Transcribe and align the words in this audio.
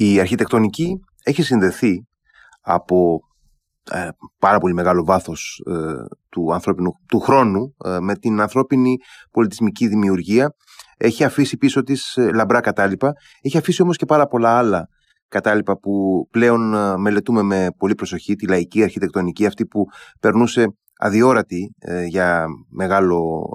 Η 0.00 0.20
αρχιτεκτονική 0.20 1.00
έχει 1.24 1.42
συνδεθεί 1.42 2.06
από 2.60 3.20
ε, 3.90 4.08
πάρα 4.38 4.58
πολύ 4.58 4.74
μεγάλο 4.74 5.04
βάθος 5.04 5.62
ε, 5.66 5.72
του, 6.28 6.52
ανθρώπινου, 6.52 6.92
του 7.08 7.20
χρόνου 7.20 7.74
ε, 7.84 7.98
με 8.00 8.14
την 8.14 8.40
ανθρώπινη 8.40 8.96
πολιτισμική 9.30 9.88
δημιουργία. 9.88 10.54
Έχει 10.96 11.24
αφήσει 11.24 11.56
πίσω 11.56 11.82
της 11.82 12.14
λαμπρά 12.34 12.60
κατάλοιπα, 12.60 13.12
έχει 13.40 13.58
αφήσει 13.58 13.82
όμως 13.82 13.96
και 13.96 14.04
πάρα 14.04 14.26
πολλά 14.26 14.58
άλλα 14.58 14.88
κατάλοιπα 15.28 15.78
που 15.78 16.26
πλέον 16.30 16.60
μελετούμε 17.00 17.42
με 17.42 17.68
πολύ 17.78 17.94
προσοχή, 17.94 18.34
τη 18.34 18.46
λαϊκή 18.46 18.82
αρχιτεκτονική, 18.82 19.46
αυτή 19.46 19.66
που 19.66 19.84
περνούσε 20.20 20.66
αδιόρατη 20.98 21.74
για 22.08 22.46
μεγάλο 22.68 23.48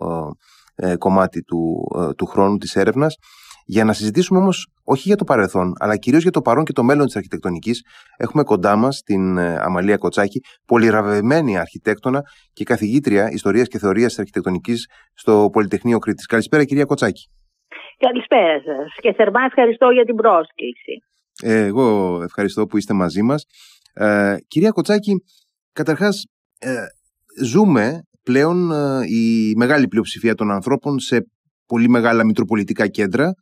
κομμάτι 0.98 1.44
του, 1.44 1.88
του 2.18 2.26
χρόνου 2.26 2.58
της 2.58 2.76
έρευνας 2.76 3.18
για 3.66 3.84
να 3.84 3.94
συζητήσουμε 3.94 4.40
όμως 4.40 4.68
όχι 4.84 5.02
για 5.08 5.16
το 5.16 5.24
παρελθόν, 5.24 5.74
αλλά 5.80 5.98
κυρίως 5.98 6.22
για 6.22 6.32
το 6.32 6.42
παρόν 6.42 6.64
και 6.64 6.74
το 6.74 6.84
μέλλον 6.84 7.06
της 7.06 7.16
αρχιτεκτονικής, 7.16 7.86
έχουμε 8.18 8.44
κοντά 8.44 8.76
μας 8.76 9.02
την 9.02 9.38
ε, 9.38 9.58
Αμαλία 9.60 9.98
Κοτσάκη, 9.98 10.42
πολυραβευμένη 10.66 11.58
αρχιτέκτονα 11.58 12.22
και 12.54 12.64
καθηγήτρια 12.64 13.30
Ιστορίας 13.32 13.68
και 13.68 13.78
Θεωρίας 13.78 14.08
της 14.08 14.20
Αρχιτεκτονικής 14.20 14.88
στο 15.14 15.50
Πολυτεχνείο 15.52 16.00
Κρήτης. 16.00 16.26
Καλησπέρα, 16.26 16.64
κυρία 16.64 16.86
Κοτσάκη. 16.86 17.30
Καλησπέρα 17.98 18.62
σας 18.66 18.96
και 19.02 19.14
θερμά 19.14 19.40
ευχαριστώ 19.46 19.90
για 19.90 20.06
την 20.06 20.16
πρόσκληση. 20.16 21.04
Ε, 21.42 21.66
εγώ 21.66 22.20
ευχαριστώ 22.24 22.66
που 22.66 22.78
είστε 22.78 22.94
μαζί 22.94 23.22
μας. 23.22 23.46
Ε, 23.94 24.36
κυρία 24.48 24.70
Κοτσάκη, 24.70 25.24
καταρχάς, 25.74 26.26
ε, 26.60 26.76
ζούμε 27.44 28.02
πλέον 28.24 28.72
ε, 28.72 29.06
η 29.08 29.54
μεγάλη 29.56 29.88
πλειοψηφία 29.88 30.36
των 30.36 30.52
ανθρώπων 30.52 31.00
σε 31.00 31.28
πολύ 31.66 31.90
μεγάλα 31.90 32.24
μητροπολιτικά 32.26 32.88
κέντρα 32.88 33.34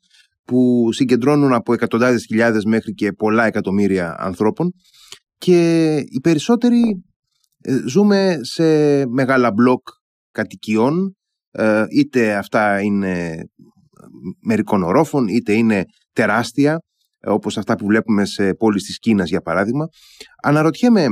που 0.44 0.90
συγκεντρώνουν 0.92 1.54
από 1.54 1.74
εκατοντάδες 1.74 2.26
χιλιάδες 2.26 2.64
μέχρι 2.64 2.94
και 2.94 3.12
πολλά 3.12 3.46
εκατομμύρια 3.46 4.16
ανθρώπων 4.20 4.72
και 5.38 5.96
οι 5.98 6.20
περισσότεροι 6.24 7.04
ε, 7.62 7.80
ζούμε 7.88 8.40
σε 8.42 8.64
μεγάλα 9.08 9.52
μπλοκ 9.52 9.88
κατοικιών 10.32 11.16
ε, 11.52 11.84
είτε 11.90 12.36
αυτά 12.36 12.82
είναι 12.82 13.44
μερικών 14.42 14.84
ορόφων 14.84 15.28
είτε 15.28 15.54
είναι 15.54 15.84
τεράστια 16.14 16.80
όπως 17.24 17.58
αυτά 17.58 17.76
που 17.76 17.86
βλέπουμε 17.86 18.26
σε 18.26 18.54
πόλεις 18.54 18.84
της 18.84 19.00
Κίνας 19.00 19.30
για 19.30 19.42
παράδειγμα. 19.42 19.88
Αναρωτιέμαι 20.44 21.06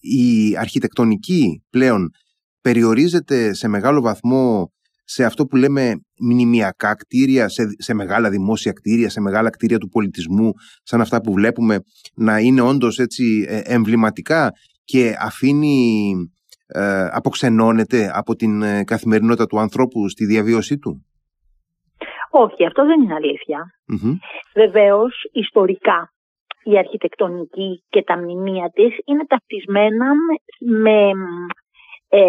η 0.00 0.56
αρχιτεκτονική 0.56 1.62
πλέον 1.70 2.10
περιορίζεται 2.60 3.54
σε 3.54 3.68
μεγάλο 3.68 4.00
βαθμό 4.00 4.72
σε 5.04 5.24
αυτό 5.24 5.46
που 5.46 5.56
λέμε 5.56 5.92
μνημιακά 6.20 6.94
κτίρια, 6.94 7.48
σε, 7.48 7.62
σε 7.78 7.94
μεγάλα 7.94 8.30
δημόσια 8.30 8.72
κτίρια, 8.72 9.10
σε 9.10 9.20
μεγάλα 9.20 9.50
κτίρια 9.50 9.78
του 9.78 9.88
πολιτισμού, 9.88 10.52
σαν 10.82 11.00
αυτά 11.00 11.20
που 11.20 11.32
βλέπουμε, 11.32 11.78
να 12.14 12.38
είναι 12.38 12.60
όντως 12.60 12.98
έτσι 12.98 13.46
ε, 13.48 13.60
εμβληματικά 13.64 14.50
και 14.84 15.14
αφήνει, 15.20 16.12
ε, 16.66 17.08
αποξενώνεται 17.12 18.10
από 18.14 18.34
την 18.34 18.62
ε, 18.62 18.84
καθημερινότητα 18.84 19.46
του 19.46 19.60
ανθρώπου 19.60 20.08
στη 20.08 20.24
διαβίωσή 20.24 20.78
του; 20.78 21.06
Όχι, 22.30 22.66
αυτό 22.66 22.86
δεν 22.86 23.00
είναι 23.00 23.14
αλήθεια. 23.14 23.58
Mm-hmm. 23.92 24.16
Βεβαίως, 24.54 25.14
ιστορικά, 25.32 26.12
η 26.62 26.78
αρχιτεκτονική 26.78 27.84
και 27.88 28.02
τα 28.02 28.18
μνημεία 28.18 28.70
της 28.74 28.98
είναι 29.04 29.24
ταυτισμένα 29.26 30.06
με 30.58 31.10
ε, 32.14 32.24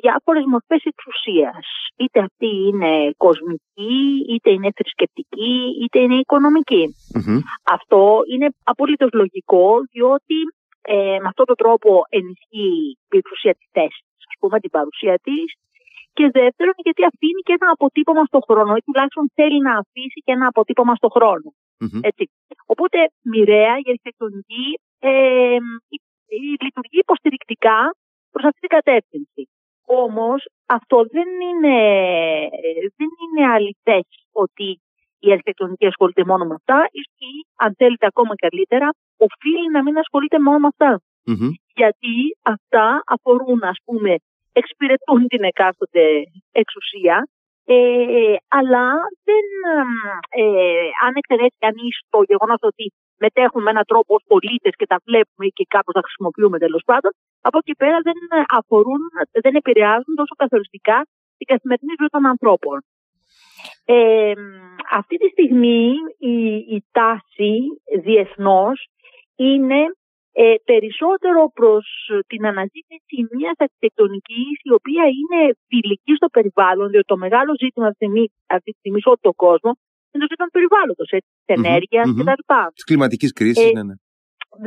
διάφορες 0.00 0.44
μορφές 0.52 0.82
εξουσίας. 0.92 1.64
Είτε 1.96 2.18
αυτή 2.20 2.50
είναι 2.68 2.92
κοσμική, 3.16 3.96
είτε 4.32 4.50
είναι 4.50 4.70
θρησκευτική, 4.78 5.54
είτε 5.82 5.98
είναι 6.00 6.20
Αυτό 7.76 8.02
είναι 8.32 8.48
απολύτως 8.64 9.10
λογικό, 9.12 9.66
διότι 9.92 10.38
ε, 10.82 11.16
με 11.22 11.28
αυτόν 11.32 11.46
τον 11.46 11.58
τρόπο 11.62 11.90
ενισχύει 12.08 12.96
η 13.14 13.16
εξουσία 13.22 13.54
της 13.58 13.68
θέσης, 13.72 14.06
ας 14.30 14.36
πούμε, 14.40 14.56
την 14.60 14.70
παρουσία 14.70 15.16
της, 15.26 15.46
και 16.16 16.30
δεύτερον, 16.38 16.74
γιατί 16.86 17.02
αφήνει 17.10 17.42
και 17.46 17.56
ένα 17.60 17.68
αποτύπωμα 17.76 18.24
στον 18.24 18.42
χρόνο, 18.48 18.72
ή 18.78 18.82
τουλάχιστον 18.86 19.24
θέλει 19.34 19.60
να 19.68 19.72
αφήσει 19.82 20.18
και 20.24 20.32
ένα 20.36 20.46
αποτύπωμα 20.52 20.94
στον 20.94 21.10
χρονο 21.10 21.50
Έτσι. 22.00 22.24
Οπότε, 22.72 22.98
μοιραία 23.22 23.74
η 23.84 23.86
αρχιτεκτονική 23.92 24.66
ε, 24.98 25.58
λειτουργεί 26.64 26.98
υποστηρικτικά 27.06 27.78
προς 28.30 28.44
αυτή 28.44 28.60
την 28.60 28.68
κατεύθυνση. 28.68 29.42
Όμως 29.84 30.48
αυτό 30.66 31.04
δεν 31.10 31.28
είναι, 31.48 31.78
δεν 32.96 33.10
είναι 33.22 33.50
αληθές 33.54 34.08
ότι 34.32 34.80
η 35.18 35.30
αρχιτεκτονική 35.30 35.86
ασχολείται 35.86 36.24
μόνο 36.24 36.44
με 36.44 36.54
αυτά 36.54 36.88
ή 36.90 37.02
αν 37.56 37.74
θέλετε 37.76 38.06
ακόμα 38.06 38.34
καλύτερα 38.34 38.88
οφείλει 39.16 39.70
να 39.70 39.82
μην 39.82 39.98
ασχολείται 39.98 40.38
μόνο 40.40 40.58
με 40.58 40.68
αυτα 40.72 41.00
Γιατί 41.74 42.14
αυτά 42.42 43.02
αφορούν 43.06 43.62
ας 43.62 43.78
πούμε 43.84 44.14
εξυπηρετούν 44.52 45.26
την 45.26 45.42
εκάστοτε 45.44 46.02
εξουσία 46.52 47.28
ε, 47.70 48.36
αλλά 48.48 48.84
δεν, 49.28 49.46
ε, 50.28 50.44
αν 51.04 51.12
εξαιρέσει 51.14 51.56
κανεί 51.58 51.88
το 52.10 52.22
γεγονός 52.30 52.60
ότι 52.60 52.92
μετέχουν 53.18 53.62
με 53.62 53.70
έναν 53.70 53.84
τρόπο 53.86 54.14
ως 54.14 54.22
πολίτες 54.26 54.72
και 54.78 54.86
τα 54.86 54.98
βλέπουμε 55.04 55.46
και 55.56 55.64
κάπως 55.68 55.94
τα 55.94 56.02
χρησιμοποιούμε 56.06 56.58
τέλος 56.58 56.82
πάντων, 56.84 57.12
από 57.40 57.58
εκεί 57.58 57.74
πέρα 57.74 57.98
δεν 58.08 58.18
αφορούν, 58.58 59.02
δεν 59.44 59.54
επηρεάζουν 59.54 60.14
τόσο 60.20 60.34
καθοριστικά 60.42 61.06
την 61.38 61.46
καθημερινή 61.46 61.94
ζωή 61.98 62.08
των 62.08 62.26
ανθρώπων. 62.26 62.78
Ε, 63.84 64.32
αυτή 64.90 65.16
τη 65.16 65.28
στιγμή 65.28 65.92
η, 66.18 66.36
η 66.76 66.84
τάση 66.92 67.54
διεθνώς 68.02 68.88
είναι 69.36 69.80
ε, 70.32 70.54
περισσότερο 70.64 71.50
προς 71.54 71.84
την 72.26 72.46
αναζήτηση 72.46 73.16
μιας 73.30 73.56
αρχιτεκτονικής 73.56 74.54
η 74.62 74.72
οποία 74.72 75.04
είναι 75.18 75.56
φιλική 75.68 76.14
στο 76.14 76.28
περιβάλλον, 76.28 76.90
διότι 76.90 77.06
το 77.06 77.16
μεγάλο 77.16 77.52
ζήτημα 77.62 77.86
αυτή 78.46 78.70
τη 78.70 78.78
στιγμή 78.78 79.00
σε 79.00 79.08
όλο 79.08 79.18
τον 79.20 79.34
κόσμο 79.34 79.72
είναι 80.10 80.22
το 80.24 80.28
ζήτημα 80.30 80.46
του 80.48 80.56
περιβάλλοντος, 80.58 81.08
τη 81.46 81.52
ενέργειας 81.60 82.06
mm-hmm. 82.08 82.26
κτλ. 82.28 82.42
Της 82.78 82.86
κλιματικής 82.90 83.32
κρίσης, 83.38 83.68
ε, 83.70 83.72
ναι, 83.76 83.82
ναι. 83.88 83.96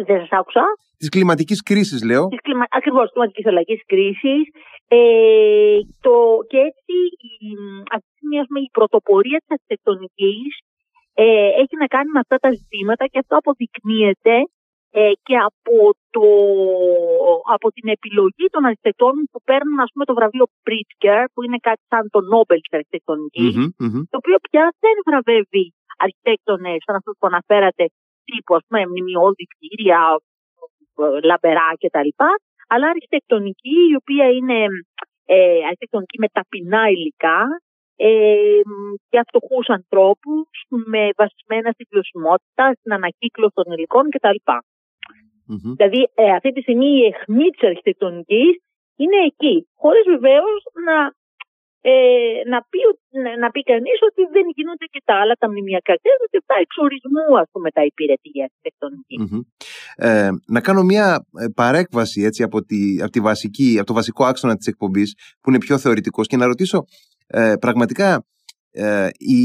Δεν 0.07 0.18
σας 0.24 0.31
άκουσα. 0.40 0.63
Της 1.02 1.09
κλιματικής 1.09 1.59
κρίσης, 1.69 2.00
λέω. 2.09 2.24
Της 2.34 2.41
κλιμα... 2.46 2.66
Ακριβώς, 2.79 3.03
της 3.03 3.13
κλιματικής 3.16 3.46
αλλαγής 3.52 3.81
κρίσης. 3.91 4.44
Ε, 4.88 5.78
το... 6.06 6.13
Και 6.52 6.59
έτσι 6.69 6.96
η, 7.28 7.50
αυτή 7.96 8.09
τη 8.13 8.18
στιγμή 8.18 8.62
η 8.69 8.72
πρωτοπορία 8.78 9.38
της 9.41 9.52
αρχιτεκτονικής 9.56 10.50
ε, 11.13 11.47
έχει 11.62 11.75
να 11.84 11.88
κάνει 11.96 12.09
με 12.16 12.19
αυτά 12.19 12.38
τα 12.44 12.50
ζητήματα 12.59 13.03
και 13.12 13.19
αυτό 13.23 13.34
αποδεικνύεται 13.41 14.35
ε, 14.94 15.12
και 15.28 15.35
από, 15.50 15.75
το, 16.16 16.28
από 17.56 17.68
την 17.75 17.88
επιλογή 17.96 18.46
των 18.53 18.66
αρχιτεκτών 18.66 19.13
που 19.31 19.40
παίρνουν 19.50 19.79
ας 19.79 19.90
πούμε, 19.91 20.06
το 20.06 20.13
βραβείο 20.13 20.46
Pritzker, 20.66 21.24
που 21.34 21.44
είναι 21.44 21.59
κάτι 21.68 21.84
σαν 21.91 22.09
το 22.09 22.19
Νόμπελ 22.22 22.59
της 22.62 22.74
αρχιτεκτονικης 22.79 23.53
το 24.12 24.18
οποίο 24.22 24.38
πια 24.47 24.63
δεν 24.84 24.96
βραβεύει 25.07 25.66
αρχιτέκτονες 25.97 26.78
σαν 26.85 26.96
αυτό 26.96 27.12
που 27.19 27.28
αναφέρατε, 27.31 27.84
τύπου 28.28 28.56
ας 28.56 28.63
πούμε 28.68 28.81
μνημειώδη 28.88 29.46
κτίρια, 29.52 30.00
λαμπερά 31.29 31.69
κτλ. 31.81 32.12
Αλλά 32.68 32.88
αρχιτεκτονική 32.96 33.78
η 33.91 33.96
οποία 34.02 34.25
είναι 34.38 34.59
ε, 35.25 35.63
αρχιτεκτονική 35.69 36.18
με 36.19 36.28
ταπεινά 36.35 36.84
υλικά 36.90 37.40
ε, 37.96 38.59
για 39.09 39.23
φτωχούς 39.28 39.68
ανθρώπους, 39.78 40.47
με 40.94 41.09
βασισμένα 41.22 41.72
στη 41.72 41.84
βιωσιμότητα, 41.90 42.63
στην 42.78 42.94
ανακύκλωση 42.94 43.53
των 43.53 43.68
υλικών 43.73 44.09
κτλ. 44.09 44.40
Mm-hmm. 45.51 45.73
Δηλαδή 45.79 46.01
ε, 46.22 46.31
αυτή 46.38 46.50
τη 46.51 46.62
στιγμή 46.62 46.89
η 47.00 47.06
αιχμή 47.09 47.47
της 47.53 47.63
αρχιτεκτονικής 47.69 48.53
είναι 49.01 49.19
εκεί. 49.29 49.56
Χωρίς 49.81 50.06
βεβαίως 50.16 50.59
να, 50.88 50.97
ε, 51.91 51.94
να 52.51 52.59
πει, 52.69 52.79
να, 53.23 53.31
να 53.44 53.47
πει 53.53 53.61
κανείς 53.72 54.00
ότι 54.09 54.22
δεν 54.35 54.45
γίνονται 54.56 54.88
και 54.94 55.01
τα 55.06 55.16
άλλα 55.22 55.34
τα 55.41 55.47
μνημιακά 55.50 55.94
κέντρα, 56.03 56.23
ότι 56.28 56.38
αυτά 56.43 56.55
εξορισμού 56.66 57.26
ας 57.43 57.47
πούμε 57.52 57.70
τα 57.78 57.84
υπηρετεί 57.91 58.29
η 58.40 58.41
αρχιτεκτονικη 58.47 59.16
Ε, 59.96 60.29
να 60.55 60.59
κάνω 60.66 60.84
μια 60.84 61.08
ε, 61.41 61.46
παρέκβαση 61.55 62.20
έτσι, 62.29 62.43
από, 62.43 62.59
τη, 62.70 62.79
από, 63.02 63.11
τη 63.11 63.20
βασική, 63.29 63.70
από 63.78 63.87
το 63.91 63.93
βασικό 63.93 64.23
άξονα 64.26 64.55
της 64.55 64.67
εκπομπής 64.67 65.09
που 65.41 65.49
είναι 65.49 65.64
πιο 65.66 65.78
θεωρητικός 65.78 66.28
και 66.28 66.37
να 66.37 66.46
ρωτήσω 66.46 66.79
ε, 67.28 67.53
πραγματικά 67.59 68.26
ε, 68.72 69.08
η, 69.17 69.41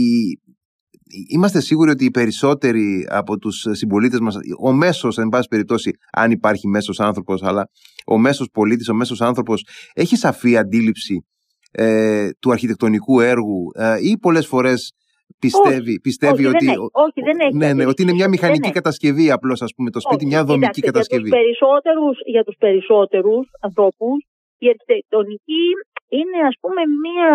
είμαστε 1.28 1.60
σίγουροι 1.60 1.90
ότι 1.90 2.04
οι 2.04 2.10
περισσότεροι 2.10 3.06
από 3.10 3.38
τους 3.38 3.66
συμπολίτες 3.70 4.20
μας, 4.20 4.36
ο 4.62 4.72
μέσος, 4.72 5.18
εν 5.18 5.28
πάση 5.28 5.48
περιπτώσει, 5.48 5.90
αν 6.12 6.30
υπάρχει 6.30 6.68
μέσος 6.68 7.00
άνθρωπος, 7.00 7.42
αλλά 7.42 7.68
ο 8.06 8.18
μέσος 8.18 8.48
πολίτης, 8.52 8.88
ο 8.88 8.94
μέσος 8.94 9.20
άνθρωπος, 9.20 9.66
έχει 9.94 10.16
σαφή 10.16 10.56
αντίληψη 10.56 11.26
ε, 11.70 12.28
του 12.40 12.50
αρχιτεκτονικού 12.52 13.20
έργου 13.20 13.70
ε, 13.74 13.96
ή 14.00 14.18
πολλές 14.18 14.46
φορές 14.46 14.92
πιστεύει, 15.38 15.90
όχι, 15.90 16.00
πιστεύει 16.00 16.46
όχι, 16.46 16.54
ότι, 16.54 16.64
δεν 16.64 16.74
έχει, 16.74 16.88
όχι, 16.92 17.20
δεν 17.28 17.38
έχει, 17.40 17.56
ναι, 17.56 17.72
ναι, 17.72 17.86
ότι 17.86 18.02
είναι 18.02 18.12
μια 18.12 18.28
μηχανική 18.28 18.70
κατασκευή 18.70 19.30
απλώς 19.30 19.62
ας 19.62 19.72
πούμε 19.76 19.90
το 19.90 20.00
σπίτι, 20.00 20.24
όχι, 20.24 20.26
μια 20.26 20.44
δομική 20.44 20.80
κοιτάξτε, 20.80 20.90
κατασκευή. 20.90 21.28
Για 21.28 21.36
τους, 21.36 21.40
περισσότερους, 21.42 22.16
για 22.24 22.44
τους 22.44 22.56
περισσότερους 22.58 23.44
ανθρώπους 23.60 24.18
η 24.58 24.66
αρχιτεκτονική 24.68 25.66
είναι 26.08 26.38
ας 26.50 26.56
πούμε 26.60 26.80
μια 27.04 27.30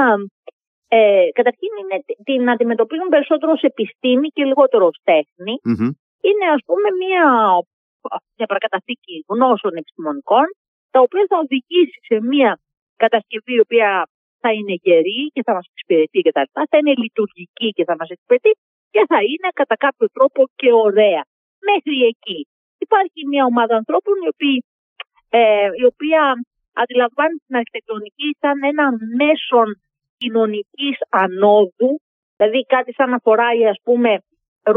ε, 0.97 1.27
καταρχήν 1.39 1.71
είναι, 1.81 1.97
την 2.23 2.49
αντιμετωπίζουν 2.49 3.09
περισσότερο 3.15 3.51
ως 3.51 3.63
επιστήμη 3.71 4.27
και 4.35 4.43
λιγότερο 4.49 4.85
ως 4.91 4.97
τεχνη 5.03 5.55
είναι 6.27 6.45
ας 6.55 6.61
πούμε 6.67 6.87
μια, 7.01 7.25
μια 8.37 8.47
παρακαταθήκη 8.51 9.15
γνώσεων 9.31 9.73
επιστημονικών 9.81 10.45
τα 10.93 10.99
οποία 11.05 11.25
θα 11.29 11.37
οδηγήσει 11.43 11.99
σε 12.09 12.17
μια 12.31 12.51
κατασκευή 13.03 13.53
η 13.59 13.63
οποία 13.65 13.89
θα 14.41 14.49
είναι 14.57 14.75
γερή 14.83 15.21
και 15.33 15.41
θα 15.47 15.53
μας 15.57 15.65
εξυπηρετεί 15.71 16.19
και 16.25 16.31
τα 16.35 16.41
λοιπά, 16.45 16.61
θα 16.71 16.77
είναι 16.77 16.93
λειτουργική 17.03 17.69
και 17.75 17.83
θα 17.89 17.95
μας 17.99 18.09
εξυπηρετεί 18.13 18.51
και 18.93 19.01
θα 19.11 19.19
είναι 19.29 19.49
κατά 19.59 19.75
κάποιο 19.85 20.07
τρόπο 20.15 20.41
και 20.59 20.69
ωραία. 20.87 21.23
Μέχρι 21.69 21.97
εκεί. 22.11 22.39
Υπάρχει 22.85 23.19
μια 23.31 23.43
ομάδα 23.51 23.75
ανθρώπων 23.81 24.15
η 24.25 24.27
οποία, 24.33 24.59
ε, 25.37 25.69
η 25.81 25.85
οποία 25.91 26.21
αντιλαμβάνει 26.81 27.35
την 27.45 27.55
αρχιτεκτονική 27.59 28.29
σαν 28.41 28.57
ένα 28.71 28.85
μέσον 29.21 29.67
κοινωνικής 30.21 30.97
ανόδου, 31.09 31.91
δηλαδή 32.37 32.59
κάτι 32.73 32.91
σαν 32.97 33.09
να 33.09 33.19
φοράει 33.25 33.61
ας 33.73 33.79
πούμε 33.83 34.11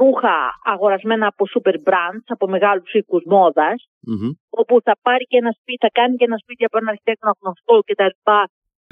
ρούχα 0.01 0.37
αγορασμένα 0.73 1.27
από 1.33 1.45
super 1.53 1.77
brands, 1.87 2.27
από 2.35 2.47
μεγάλους 2.55 2.91
οίκους 2.93 3.23
όπου 4.61 4.75
θα 4.87 4.95
πάρει 5.07 5.25
και 5.31 5.37
ένα 5.43 5.53
σπίτι, 5.59 5.81
θα 5.87 5.91
κάνει 5.99 6.15
και 6.17 6.27
ένα 6.31 6.39
σπίτι 6.43 6.65
από 6.69 6.77
ένα 6.81 6.91
αρχιτέκτονα 6.91 7.35
γνωστό 7.41 7.75
κτλ. 7.87 8.15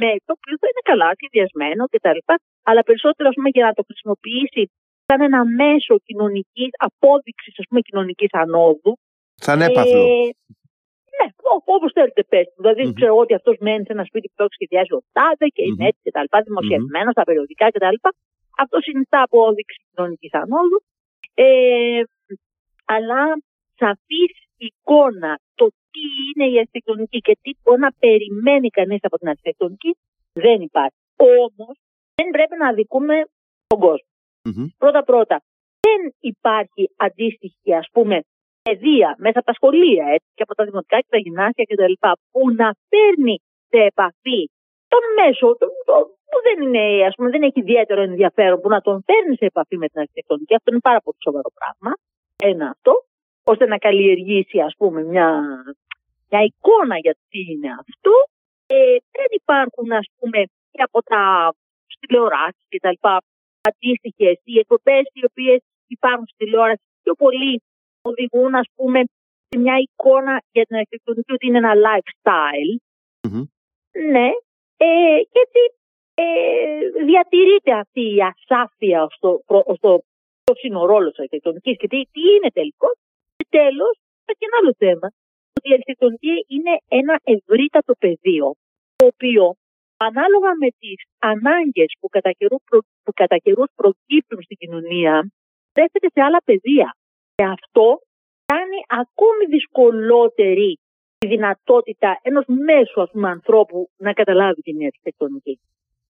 Με 0.01 0.11
το 0.27 0.31
οποίο 0.37 0.55
θα 0.61 0.67
είναι 0.71 0.85
καλά 0.91 1.09
σχεδιασμένο 1.19 1.83
κτλ. 1.93 2.21
Αλλά 2.69 2.81
περισσότερο 2.89 3.29
ας 3.29 3.35
πούμε, 3.35 3.49
για 3.57 3.65
να 3.69 3.73
το 3.79 3.83
χρησιμοποιήσει 3.89 4.63
σαν 5.07 5.21
ένα 5.29 5.41
μέσο 5.61 5.95
κοινωνικής 6.07 6.71
απόδειξης 6.89 7.55
κοινωνικής 7.89 8.33
ανόδου. 8.43 8.93
Σαν 9.47 9.61
έπαθλο. 9.61 10.03
Ε, 10.03 10.31
ναι, 11.17 11.27
όπως 11.77 11.91
θέλετε 11.93 12.23
πετε. 12.33 12.53
Δηλαδή, 12.61 12.83
mm-hmm. 12.83 12.95
ξέρω 12.99 13.15
ότι 13.17 13.35
αυτός 13.35 13.57
μένει 13.61 13.85
σε 13.85 13.93
ένα 13.93 14.05
σπίτι 14.05 14.27
που 14.29 14.35
το 14.37 14.45
έχει 14.45 14.55
σχεδιάσει 14.59 14.93
ο 14.99 15.01
Τάδε 15.17 15.47
και 15.57 15.63
είναι 15.69 15.87
έτσι 15.91 16.01
κτλ. 16.05 16.29
Δημοσιευμένος 16.49 17.13
στα 17.13 17.25
περιοδικά 17.29 17.67
κτλ. 17.71 17.97
Αυτό 18.63 18.77
συνιστά 18.81 19.23
απόδειξη 19.23 19.79
κοινωνικής 19.91 20.33
ανόδου. 20.43 20.79
Ε, 21.35 22.03
αλλά 22.85 23.23
σαφή 23.81 24.25
εικόνα 24.57 25.33
το 25.55 25.67
τι 25.93 26.05
είναι 26.27 26.47
η 26.53 26.59
αρχιτεκτονική 26.59 27.19
και 27.19 27.39
τι 27.43 27.51
μπορεί 27.63 27.81
να 27.81 27.93
περιμένει 28.05 28.69
κανείς 28.69 29.01
από 29.03 29.17
την 29.19 29.29
αρχιτεκτονική 29.29 29.97
δεν 30.33 30.61
υπάρχει. 30.61 30.99
Όμως 31.17 31.75
δεν 32.15 32.29
πρέπει 32.31 32.57
να 32.59 32.69
αδικούμε 32.69 33.15
τον 33.67 33.79
κόσμο. 33.79 34.11
Mm-hmm. 34.47 34.67
Πρώτα-πρώτα, 34.79 35.43
δεν 35.81 36.01
υπάρχει 36.21 36.91
αντίστοιχη 36.97 37.75
ας 37.75 37.89
πούμε 37.93 38.23
παιδεία 38.63 39.09
μέσα 39.25 39.39
από 39.39 39.49
τα 39.51 39.57
σχολεία 39.59 40.05
έτσι, 40.15 40.29
και 40.35 40.45
από 40.47 40.55
τα 40.55 40.65
δημοτικά 40.65 40.97
και 41.01 41.13
τα 41.15 41.19
γυμνάσια 41.25 41.65
κτλ. 41.69 41.95
που 42.33 42.41
να 42.61 42.69
παίρνει 42.93 43.37
σε 43.71 43.79
επαφή 43.91 44.41
τον 44.93 45.05
μέσο, 45.19 45.47
το, 45.61 45.67
το, 45.89 45.95
που 46.31 46.39
δεν, 46.47 46.57
είναι, 46.65 47.07
ας 47.09 47.15
πούμε, 47.17 47.29
δεν 47.35 47.43
έχει 47.43 47.61
ιδιαίτερο 47.61 48.01
ενδιαφέρον, 48.11 48.61
που 48.61 48.69
να 48.69 48.81
τον 48.81 48.97
παίρνει 49.09 49.37
σε 49.37 49.47
επαφή 49.53 49.77
με 49.83 49.87
την 49.91 50.01
αρχιτεκτονική. 50.01 50.55
Αυτό 50.55 50.69
είναι 50.71 50.87
πάρα 50.89 51.01
πολύ 51.05 51.21
σοβαρό 51.27 51.51
πράγμα. 51.59 51.91
Ένα 52.51 52.67
αυτό, 52.75 52.93
ώστε 53.53 53.65
να 53.67 53.79
καλλιεργήσει 53.79 54.59
ας 54.69 54.75
πούμε 54.79 55.01
μια, 55.03 55.29
μια 56.31 56.43
εικόνα 56.49 56.97
για 57.05 57.15
τι 57.29 57.41
είναι 57.53 57.71
αυτό. 57.83 58.15
Ε, 58.67 58.97
δεν 59.17 59.31
υπάρχουν 59.41 59.93
ας 59.93 60.07
πούμε 60.17 60.39
και 60.73 60.83
από 60.89 61.03
τα 61.03 61.23
τηλεοράσεις 62.01 62.65
και 62.69 62.79
τα 62.85 62.91
λοιπά 62.91 63.23
αντίστοιχες 63.71 64.37
οι 64.45 64.59
εκπομπές 64.59 65.05
οι 65.13 65.23
οποίες 65.31 65.61
υπάρχουν 65.87 66.27
στη 66.27 66.37
τηλεόραση 66.45 66.83
πιο 67.03 67.15
πολύ 67.15 67.63
οδηγούν 68.03 68.55
ας 68.55 68.69
πούμε 68.75 69.01
σε 69.49 69.59
μια 69.59 69.77
εικόνα 69.85 70.43
για 70.53 70.65
την 70.65 70.77
αρχιτεκτονική 70.77 71.33
ότι 71.33 71.47
είναι 71.47 71.59
ένα 71.59 71.75
lifestyle. 71.87 72.73
Ναι, 74.13 74.29
ε, 74.77 75.21
και 75.33 75.41
έτσι 75.47 75.63
ε, 76.15 77.05
διατηρείται 77.05 77.73
αυτή 77.73 78.03
η 78.15 78.19
ασάφεια 78.31 79.09
στο, 79.17 79.41
στο, 79.77 79.91
ποιος 80.45 80.63
είναι 80.63 80.79
ο 80.79 80.87
ρόλος 80.87 81.11
της 81.11 81.19
αρχιτεκτονικής 81.19 81.77
και 81.77 81.89
τι, 81.89 81.99
τι 82.13 82.21
είναι 82.35 82.51
τελικός. 82.59 82.95
Και 83.37 83.47
τέλος, 83.51 83.95
υπάρχει 84.23 84.45
ένα 84.49 84.57
άλλο 84.61 84.73
θέμα. 84.83 85.07
Ότι 85.57 85.69
η 85.71 85.73
αρχιτεκτονική 85.73 86.35
είναι 86.55 86.75
ένα 86.89 87.15
ευρύτατο 87.35 87.93
πεδίο, 88.03 88.47
το 88.97 89.05
οποίο 89.13 89.45
ανάλογα 90.09 90.51
με 90.63 90.69
τις 90.79 90.99
ανάγκες 91.19 91.91
που 92.01 92.09
κατά 92.09 92.33
καιρού, 92.39 92.57
που 93.05 93.13
κατά 93.21 93.37
προκύπτουν 93.75 94.43
στην 94.43 94.57
κοινωνία, 94.57 95.15
στρέφεται 95.71 96.09
σε 96.15 96.21
άλλα 96.27 96.41
πεδία. 96.45 96.89
Και 97.35 97.45
αυτό 97.45 97.87
κάνει 98.45 98.79
ακόμη 99.03 99.45
δυσκολότερη 99.49 100.79
τη 101.19 101.27
δυνατότητα 101.27 102.19
ενός 102.23 102.45
μέσου 102.47 103.03
ας 103.03 103.11
πούμε, 103.11 103.29
ανθρώπου 103.29 103.91
να 103.97 104.13
καταλάβει 104.13 104.61
την 104.63 104.77
αρχιτεκτονική. 104.85 105.61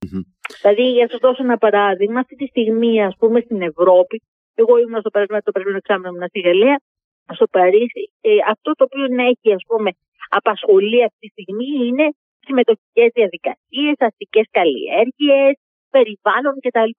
Mm-hmm. 0.05 0.23
Δηλαδή, 0.61 0.91
για 0.91 1.03
να 1.03 1.09
σας 1.09 1.19
δώσω 1.19 1.43
ένα 1.43 1.57
παράδειγμα, 1.57 2.19
αυτή 2.19 2.35
τη 2.35 2.45
στιγμή, 2.45 3.03
ας 3.03 3.15
πούμε, 3.19 3.39
στην 3.39 3.61
Ευρώπη, 3.61 4.21
εγώ 4.55 4.77
ήμουν 4.77 4.99
στο 4.99 5.09
περασμένο, 5.09 5.41
το 5.45 5.51
περασμένο 5.51 5.79
εξάμεινο 5.83 6.09
ήμουν 6.09 6.27
στη 6.27 6.39
Γαλλία, 6.39 6.81
στο 7.33 7.47
Παρίσι, 7.47 8.03
ε, 8.21 8.29
αυτό 8.53 8.71
το 8.77 8.83
οποίο 8.83 9.05
έχει, 9.31 9.53
ας 9.53 9.63
πούμε, 9.67 9.89
απασχολεί 10.29 11.03
αυτή 11.03 11.19
τη 11.19 11.31
στιγμή 11.35 11.87
είναι 11.87 12.05
συμμετοχικές 12.45 13.09
διαδικασίες, 13.19 13.95
αστικές 14.07 14.45
καλλιέργειες, 14.57 15.53
περιβάλλον 15.89 16.55
κτλ. 16.63 16.93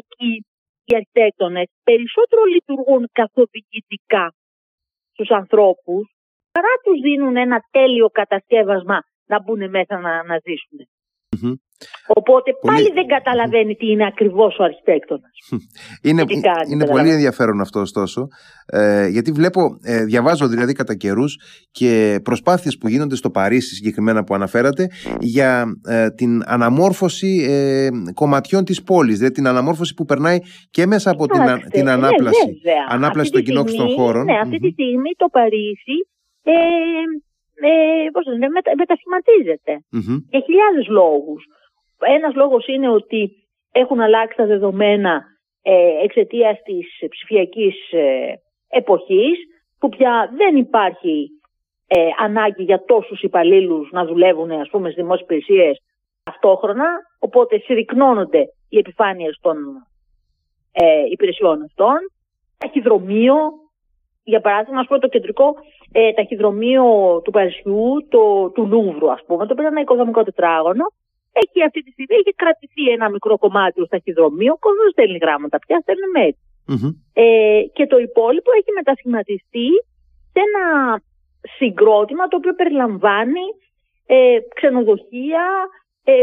Εκεί 0.00 0.44
οι 0.84 0.94
αρχιτέκτονε 0.94 1.62
περισσότερο 1.84 2.44
λειτουργούν 2.44 3.08
καθοδηγητικά 3.12 4.34
στους 5.12 5.30
ανθρώπους 5.30 6.02
παρά 6.52 6.74
τους 6.84 7.00
δίνουν 7.00 7.36
ένα 7.36 7.58
τέλειο 7.70 8.08
κατασκεύασμα 8.10 8.98
να 9.24 9.42
μπουν 9.42 9.70
μέσα 9.70 9.98
να, 9.98 10.22
να 10.24 10.36
ζησουν 10.44 10.78
Οπότε 12.06 12.50
πάλι 12.66 12.92
δεν 12.92 13.06
καταλαβαίνει 13.06 13.74
τι 13.74 13.90
είναι 13.90 14.06
ακριβώς 14.06 14.58
ο 14.58 14.64
αρχιτέκτονας. 14.64 15.30
είναι 16.02 16.24
είναι 16.70 16.86
πολύ 16.86 17.10
ενδιαφέρον 17.10 17.60
αυτό 17.60 17.80
ωστόσο, 17.80 18.28
ε, 18.66 19.06
γιατί 19.06 19.30
βλέπω, 19.30 19.60
ε, 19.82 20.04
διαβάζω 20.04 20.48
δηλαδή 20.48 20.72
κατά 20.72 20.94
καιρούς 20.94 21.36
και 21.70 22.20
προσπάθειες 22.24 22.78
που 22.78 22.88
γίνονται 22.88 23.16
στο 23.16 23.30
Παρίσι 23.30 23.74
συγκεκριμένα 23.74 24.24
που 24.24 24.34
αναφέρατε 24.34 24.86
για 25.20 25.64
ε, 25.88 26.10
την 26.10 26.42
αναμόρφωση 26.46 27.46
ε, 27.48 27.88
κομματιών 28.14 28.64
της 28.64 28.82
πόλης, 28.82 29.16
δηλαδή 29.16 29.34
την 29.34 29.46
αναμόρφωση 29.46 29.94
που 29.94 30.04
περνάει 30.04 30.38
και 30.70 30.86
μέσα 30.86 31.10
από 31.10 31.26
την, 31.26 31.40
την 31.70 31.84
ναι, 31.84 31.90
ανάπλαση, 31.90 32.60
ανάπλαση 32.88 33.30
των 33.30 33.42
κοινόχρηστων 33.42 33.88
χώρων. 33.88 34.24
Ναι, 34.24 34.38
αυτή 34.38 34.58
τη 34.58 34.70
στιγμή 34.70 35.10
το 35.16 35.28
Παρίσι 35.32 35.96
ε, 36.42 36.52
ε, 37.68 38.10
πώς 38.12 38.24
λένε, 38.26 38.48
μετα, 38.56 38.70
μετασχηματίζεται 38.82 39.72
mm-hmm. 39.96 40.18
για 40.32 40.40
χιλιάδες 40.46 40.86
λόγους. 41.00 41.42
Ένας 42.06 42.34
λόγος 42.34 42.66
είναι 42.66 42.88
ότι 42.88 43.30
έχουν 43.72 44.00
αλλάξει 44.00 44.36
τα 44.36 44.46
δεδομένα 44.46 45.22
ε, 45.62 46.02
εξαιτίας 46.02 46.62
της 46.62 47.08
ψηφιακής 47.08 47.92
ε, 47.92 48.32
εποχής 48.68 49.38
που 49.78 49.88
πια 49.88 50.32
δεν 50.36 50.56
υπάρχει 50.56 51.28
ε, 51.86 52.08
ανάγκη 52.18 52.62
για 52.62 52.84
τόσους 52.84 53.22
υπαλλήλους 53.22 53.90
να 53.92 54.04
δουλεύουν 54.04 54.50
ας 54.50 54.68
πούμε 54.68 54.90
στις 54.90 55.02
δημόσιες 55.02 55.28
υπηρεσίες 55.28 55.82
ταυτόχρονα. 56.22 56.86
Οπότε 57.18 57.58
συρρυκνώνονται 57.58 58.46
οι 58.68 58.78
επιφάνειες 58.78 59.38
των 59.40 59.56
ε, 60.72 61.04
υπηρεσιών 61.10 61.62
αυτών. 61.62 61.96
Ταχυδρομείο 62.58 63.36
για 64.24 64.40
παράδειγμα, 64.40 64.80
ας 64.80 64.86
πούμε, 64.86 64.98
το 64.98 65.08
κεντρικό 65.08 65.54
ε, 65.92 66.12
ταχυδρομείο 66.12 66.84
του 67.24 67.30
Παρισιού, 67.30 68.06
το, 68.08 68.50
του 68.50 68.66
Λούβρου, 68.66 69.10
ας 69.10 69.24
πούμε, 69.26 69.46
το 69.46 69.52
οποίο 69.52 69.64
είναι 69.64 69.72
ένα 69.72 69.80
οικοδομικό 69.80 70.22
τετράγωνο, 70.22 70.84
Εκεί 71.42 71.60
αυτή 71.68 71.80
τη 71.82 71.90
στιγμή 71.90 72.16
έχει 72.22 72.32
κρατηθεί 72.42 72.84
ένα 72.96 73.06
μικρό 73.14 73.38
κομμάτι 73.38 73.80
ως 73.80 73.88
ταχυδρομείο. 73.88 74.52
Ο 74.52 74.60
κόσμος 74.64 74.82
δεν 74.84 74.92
στέλνει 74.92 75.18
γράμματα 75.24 75.56
πια, 75.58 75.76
στέλνει 75.84 76.08
mail. 76.16 76.34
Ε, 77.12 77.62
και 77.76 77.86
το 77.86 77.98
υπόλοιπο 78.08 78.50
έχει 78.58 78.72
μετασχηματιστεί 78.78 79.68
σε 80.32 80.40
ένα 80.48 80.64
συγκρότημα 81.58 82.24
το 82.28 82.36
οποίο 82.36 82.54
περιλαμβάνει 82.54 83.46
ε, 84.06 84.38
ξενοδοχεία, 84.54 85.44
ε, 86.04 86.22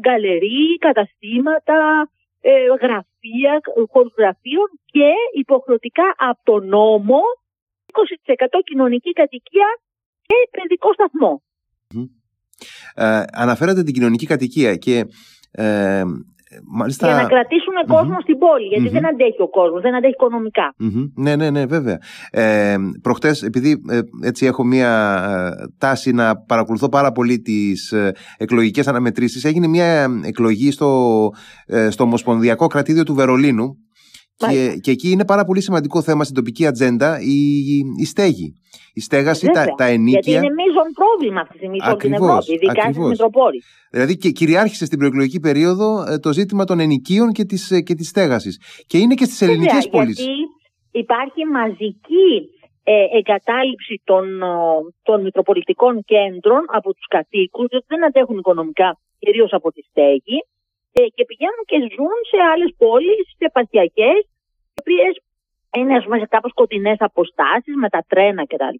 γκαλερί, 0.00 0.78
καταστήματα, 0.78 2.10
ε, 2.40 2.64
γραφεία, 2.82 3.60
χώρους 3.92 4.14
γραφείων 4.18 4.68
και 4.94 5.10
υποχρεωτικά 5.42 6.14
από 6.16 6.40
το 6.42 6.56
νόμο 6.60 7.20
20% 7.92 8.60
κοινωνική 8.64 9.12
κατοικία 9.12 9.68
και 10.26 10.36
παιδικό 10.50 10.90
ε, 12.94 13.22
αναφέρατε 13.32 13.82
την 13.82 13.94
κοινωνική 13.94 14.26
κατοικία 14.26 14.76
και 14.76 15.04
ε, 15.50 16.02
Μάλιστα... 16.66 17.06
Για 17.06 17.16
να 17.16 17.28
κρατήσουν 17.28 17.72
κόσμο 17.86 18.20
στην 18.20 18.38
πόλη, 18.38 18.90
δεν 18.90 19.06
αντέχει 19.06 19.42
ο 19.42 19.48
κόσμος, 19.48 19.82
δεν 19.82 19.94
αντέχει 19.94 20.14
Ναι, 21.14 21.36
ναι, 21.36 21.50
ναι, 21.50 21.66
βέβαια. 21.66 21.98
Ε, 22.30 22.76
προχτές, 23.02 23.42
επειδή 23.42 23.82
ε, 23.88 24.00
έτσι 24.22 24.46
έχω 24.46 24.64
μία 24.64 24.90
ε, 25.60 25.66
τάση 25.78 26.12
να 26.12 26.36
παρακολουθώ 26.36 26.88
πάρα 26.88 27.12
πολύ 27.12 27.40
τις 27.40 27.92
ε, 27.92 28.12
εκλογικές 28.36 28.88
αναμετρήσεις, 28.88 29.44
έγινε 29.44 29.66
μία 29.66 30.20
εκλογή 30.24 30.70
στο, 30.70 31.30
ε, 31.66 31.90
στο 31.90 32.04
Ομοσπονδιακό 32.04 32.66
Κρατήδιο 32.66 33.04
του 33.04 33.14
Βερολίνου 33.14 33.76
και, 34.50 34.78
και 34.80 34.90
εκεί 34.90 35.10
είναι 35.10 35.24
πάρα 35.24 35.44
πολύ 35.44 35.60
σημαντικό 35.60 36.02
θέμα 36.02 36.24
στην 36.24 36.36
τοπική 36.36 36.66
ατζέντα 36.66 37.20
η, 37.20 37.36
η 37.96 38.04
στέγη. 38.04 38.56
Η 38.94 39.00
στέγαση, 39.00 39.46
τα, 39.46 39.64
τα 39.76 39.84
ενίκια. 39.84 40.20
Γιατί 40.22 40.46
είναι 40.46 40.54
μείζον 40.54 40.88
πρόβλημα 40.94 41.40
αυτή 41.40 41.52
τη 41.52 41.58
στιγμή 41.58 41.80
σε 41.80 41.88
όλη 41.88 41.96
την 41.96 42.12
Ευρώπη, 42.12 42.52
ειδικά 42.52 42.92
στι 42.92 43.00
Μητροπόλει. 43.00 43.62
Δηλαδή 43.90 44.16
και 44.16 44.30
κυριάρχησε 44.30 44.84
στην 44.84 44.98
προεκλογική 44.98 45.40
περίοδο 45.40 46.04
ε, 46.08 46.18
το 46.18 46.32
ζήτημα 46.32 46.64
των 46.64 46.80
ενοικίων 46.80 47.32
και 47.32 47.44
της 47.44 47.82
και 47.86 47.94
της 47.94 48.08
στέγασης. 48.08 48.60
Και 48.86 48.98
είναι 48.98 49.14
και 49.14 49.24
στις 49.24 49.42
ελληνικές 49.42 49.88
πόλεις. 49.88 50.16
Γιατί 50.18 50.32
υπάρχει 50.90 51.44
μαζική 51.44 52.30
ε, 52.84 53.04
εγκατάλειψη 53.18 53.94
των, 54.04 54.24
των 55.02 55.22
μητροπολιτικών 55.22 56.04
κέντρων 56.04 56.62
από 56.66 56.94
τους 56.94 57.06
κατοίκους, 57.06 57.66
διότι 57.68 57.86
δεν 57.88 58.04
αντέχουν 58.04 58.38
οικονομικά, 58.38 58.98
κυρίως 59.18 59.52
από 59.52 59.72
τη 59.72 59.82
στέγη, 59.90 60.38
ε, 60.92 61.00
και 61.14 61.24
πηγαίνουν 61.28 61.62
και 61.70 61.78
ζουν 61.94 62.18
σε 62.30 62.38
άλλες 62.52 62.70
πόλεις, 62.82 63.24
σε 63.38 63.44
επαρχιακές, 63.50 64.20
οι 64.28 64.31
οποίες 64.82 65.12
είναι 65.76 65.94
ας 65.96 66.04
πούμε, 66.04 66.18
σε 66.18 66.26
κάπως 66.34 66.52
κοντινές 66.60 66.98
αποστάσεις 67.08 67.74
με 67.82 67.88
τα 67.94 68.00
τρένα 68.10 68.42
κτλ. 68.50 68.78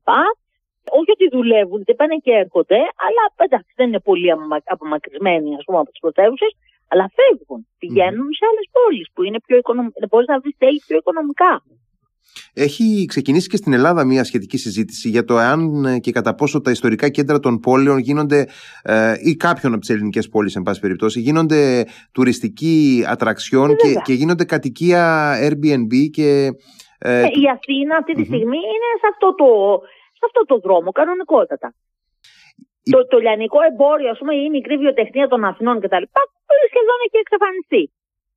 Όχι 0.99 1.11
ότι 1.16 1.26
δουλεύουν, 1.37 1.80
δεν 1.87 1.97
πάνε 1.97 2.16
και 2.25 2.32
έρχονται, 2.42 2.80
αλλά 3.06 3.23
εντάξει, 3.47 3.73
δεν 3.78 3.87
είναι 3.88 4.02
πολύ 4.09 4.28
απομακρυσμένοι 4.75 5.50
ας 5.59 5.64
πούμε, 5.64 5.78
από 5.78 5.90
τις 5.90 6.00
πρωτεύουσες, 6.04 6.52
αλλά 6.90 7.04
φεύγουν. 7.16 7.61
Πηγαίνουν 7.78 8.28
σε 8.38 8.44
άλλες 8.50 8.66
πόλεις 8.76 9.06
που 9.12 9.23
είναι 9.26 9.40
πιο 9.47 9.56
οικονομικά. 9.56 10.06
Μπορείς 10.11 10.28
να 10.32 10.38
βρεις 10.40 10.56
τέλη 10.62 10.80
πιο 10.87 10.97
οικονομικά. 10.97 11.52
Έχει 12.55 13.05
ξεκινήσει 13.09 13.49
και 13.49 13.57
στην 13.57 13.73
Ελλάδα 13.73 14.05
μια 14.05 14.25
σχετική 14.25 14.57
συζήτηση 14.57 15.09
για 15.09 15.25
το 15.25 15.38
εάν 15.38 15.85
ε, 15.85 15.99
και 15.99 16.12
κατά 16.12 16.35
πόσο 16.35 16.61
τα 16.61 16.71
ιστορικά 16.71 17.09
κέντρα 17.09 17.38
των 17.38 17.61
πόλεων 17.61 17.99
γίνονται, 17.99 18.49
ε, 18.83 19.14
ή 19.19 19.37
κάποιον 19.37 19.73
από 19.73 19.81
τις 19.81 19.91
ελληνικές 19.91 20.29
πόλεις, 20.29 20.57
εν 20.57 20.62
πάση 20.62 20.81
περιπτώσει, 20.81 21.21
γίνονται 21.21 21.87
τουριστική 22.12 23.05
ατραξιόν 23.09 23.71
ε, 23.71 23.75
και, 23.75 24.00
και 24.05 24.12
γίνονται 24.12 24.45
κατοικία 24.45 25.35
Airbnb. 25.47 25.93
Και, 26.11 26.50
ε, 26.99 27.21
ε, 27.21 27.29
η 27.43 27.45
Αθήνα 27.57 27.97
αυτή 27.97 28.12
τη 28.12 28.25
στιγμή 28.25 28.61
είναι 28.75 28.91
σε 29.00 29.07
αυτό, 29.12 29.35
το, 29.35 29.49
σε 30.19 30.25
αυτό 30.29 30.41
το 30.50 30.57
δρόμο, 30.64 30.91
κανονικότατα. 30.93 31.75
Το, 32.91 33.07
το 33.07 33.19
λιανικό 33.19 33.59
εμπόριο, 33.71 34.11
ας 34.11 34.19
πούμε, 34.19 34.35
ή 34.35 34.45
η 34.49 34.50
μικρή 34.50 34.76
βιοτεχνία 34.76 35.29
των 35.29 35.45
Αθηνών 35.45 35.76
κτλ. 35.81 36.05
σχεδόν 36.71 36.99
έχει 37.07 37.19
εξαφανιστεί. 37.25 37.83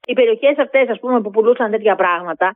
Οι 0.08 0.14
περιοχές 0.14 0.56
αυτές, 0.66 0.90
ας 0.90 1.00
πούμε, 1.00 1.22
που 1.22 1.30
πουλούσαν 1.30 1.72
τέτοια 1.72 1.96
πράγματα, 1.96 2.48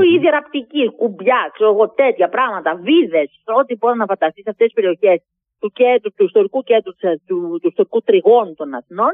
η 0.00 0.28
ραπτική, 0.36 0.84
κουμπιά, 1.00 1.50
ξέρω 1.54 1.70
εγώ, 1.74 1.88
τέτοια 1.88 2.28
πράγματα, 2.28 2.70
βίδες, 2.86 3.30
ό,τι 3.60 3.72
μπορεί 3.76 3.96
να 3.96 4.06
φανταστείς 4.06 4.42
σε 4.44 4.50
αυτές 4.50 4.66
τις 4.66 4.76
περιοχές 4.78 5.18
του, 5.60 5.70
κέντρου, 5.80 6.10
του 6.16 6.24
ιστορικού 6.24 6.62
κέντρου 6.62 6.92
του, 7.26 7.58
του 7.60 7.68
ιστορικού 7.68 8.02
τριγώνου 8.02 8.54
των 8.54 8.74
Αθηνών, 8.74 9.12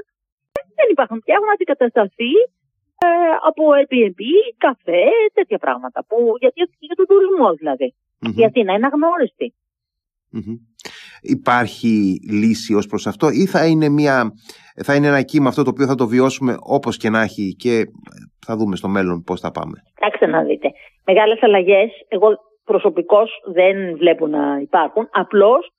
δεν 0.78 0.86
υπάρχουν 0.90 1.18
πια, 1.24 1.34
έχουν 1.38 1.50
αντικατασταθεί 1.50 2.32
ε, 3.04 3.08
από 3.48 3.62
Airbnb, 3.78 4.20
καφέ, 4.66 5.04
τέτοια 5.32 5.58
πράγματα. 5.58 6.04
Που, 6.08 6.16
γιατί 6.38 6.60
για 6.78 6.94
τον 6.94 7.06
τουρισμό 7.06 7.50
δηλαδή. 7.60 7.94
Mm-hmm. 7.94 8.40
Η 8.40 8.44
Αθήνα 8.44 8.72
είναι 8.72 8.86
αγνώριστη. 8.86 9.54
Υπάρχει 11.28 12.20
λύση 12.30 12.74
ως 12.74 12.86
προς 12.86 13.06
αυτό 13.06 13.28
ή 13.30 13.46
θα 13.46 13.66
είναι, 13.66 13.88
μια, 13.88 14.32
θα 14.84 14.94
είναι 14.94 15.06
ένα 15.06 15.22
κύμα 15.22 15.48
αυτό 15.48 15.62
το 15.62 15.70
οποίο 15.70 15.86
θα 15.86 15.94
το 15.94 16.06
βιώσουμε 16.06 16.56
όπως 16.60 16.96
και 16.96 17.10
να 17.10 17.20
έχει 17.20 17.54
και 17.58 17.84
θα 18.46 18.56
δούμε 18.56 18.76
στο 18.76 18.88
μέλλον 18.88 19.22
πώς 19.22 19.40
θα 19.40 19.50
πάμε. 19.50 19.82
Κοιτάξτε 19.94 20.26
να 20.26 20.42
δείτε. 20.42 20.70
Μεγάλες 21.04 21.42
αλλαγές 21.42 21.90
εγώ 22.08 22.28
προσωπικώς 22.64 23.30
δεν 23.52 23.96
βλέπω 23.96 24.26
να 24.26 24.58
υπάρχουν. 24.60 25.08
Απλώς 25.12 25.70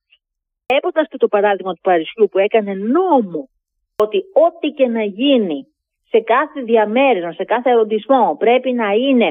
έποντας 0.65 1.07
και 1.09 1.17
το 1.17 1.27
παράδειγμα 1.27 1.73
του 1.73 1.81
Παρισιού 1.81 2.27
που 2.31 2.39
έκανε 2.39 2.73
νόμο 2.73 3.49
ότι 3.95 4.17
ό,τι 4.17 4.67
και 4.67 4.87
να 4.87 5.03
γίνει 5.03 5.67
σε 6.09 6.19
κάθε 6.19 6.61
διαμέρισμα, 6.61 7.31
σε 7.31 7.43
κάθε 7.43 7.69
ερωτησμό 7.69 8.35
πρέπει 8.39 8.71
να 8.73 8.91
είναι 8.91 9.27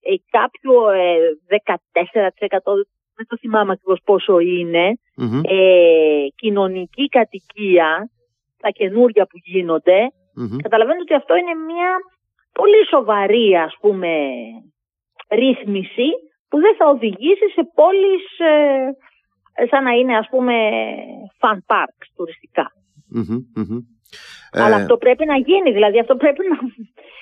ε, 0.00 0.14
κάποιο 0.30 0.90
ε, 0.90 1.16
14% 2.46 2.58
δεν 3.16 3.26
το 3.28 3.36
θυμάμαι 3.36 3.72
ακριβώς 3.72 4.00
πόσο 4.04 4.38
ε, 5.42 6.26
κοινωνική 6.34 7.06
κατοικία, 7.08 8.10
τα 8.60 8.70
καινούργια 8.70 9.24
που 9.26 9.38
γίνονται, 9.44 9.98
mm 10.40 10.62
καταλαβαίνετε 10.62 11.02
ότι 11.02 11.14
αυτό 11.14 11.36
είναι 11.36 11.54
μια 11.54 11.90
πολύ 12.52 12.86
σοβαρή 12.90 13.56
ας 13.56 13.76
πούμε 13.80 14.10
ρύθμιση 15.30 16.08
που 16.48 16.60
δεν 16.60 16.74
θα 16.78 16.86
οδηγήσει 16.88 17.46
σε 17.54 17.62
πόλεις 17.74 18.24
ε, 18.38 19.66
σαν 19.70 19.84
να 19.84 19.90
είναι 19.90 20.16
ας 20.16 20.28
πούμε 20.30 20.54
fun 21.40 21.58
parks 21.70 22.06
τουριστικα 22.16 22.72
Αλλά 24.52 24.76
ε, 24.76 24.80
αυτό 24.80 24.96
πρέπει 24.96 25.24
να 25.26 25.36
γίνει, 25.36 25.72
δηλαδή 25.72 25.98
αυτό 25.98 26.16
πρέπει 26.16 26.42
να, 26.48 26.56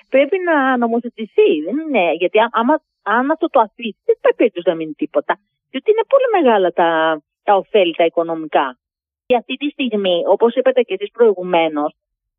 πρέπει 0.09 0.37
να 0.49 0.77
νομοθετηθεί. 0.77 1.51
Δεν 1.65 1.77
είναι, 1.79 2.13
γιατί 2.13 2.39
άμα, 2.51 2.75
αν 3.03 3.31
αυτό 3.31 3.47
το 3.47 3.61
αφήσει, 3.61 4.03
δεν 4.05 4.35
πρέπει 4.37 4.63
να 4.65 4.75
μείνει 4.75 4.93
τίποτα 4.93 5.39
διότι 5.73 5.91
είναι 5.91 6.07
πολύ 6.12 6.29
μεγάλα 6.37 6.71
τα, 6.81 6.91
τα 7.43 7.52
ωφέλη 7.57 7.95
τα 8.00 8.05
οικονομικά. 8.05 8.67
Και 9.26 9.37
αυτή 9.37 9.55
τη 9.57 9.69
στιγμή, 9.69 10.17
όπως 10.35 10.55
είπατε 10.55 10.81
και 10.83 10.95
εσείς 10.95 11.11
προηγουμένως, 11.11 11.91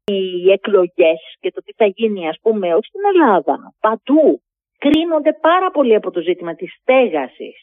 οι 0.06 0.52
εκλογές 0.52 1.20
και 1.40 1.52
το 1.52 1.62
τι 1.66 1.72
θα 1.80 1.86
γίνει, 1.86 2.28
ας 2.28 2.38
πούμε, 2.42 2.74
όχι 2.78 2.88
στην 2.92 3.02
Ελλάδα, 3.14 3.56
παντού, 3.80 4.42
κρίνονται 4.78 5.34
πάρα 5.34 5.72
πολύ 5.72 5.96
από 5.96 6.12
το 6.12 6.22
ζήτημα 6.22 6.56
της 6.56 6.70
στέγασης. 6.82 7.58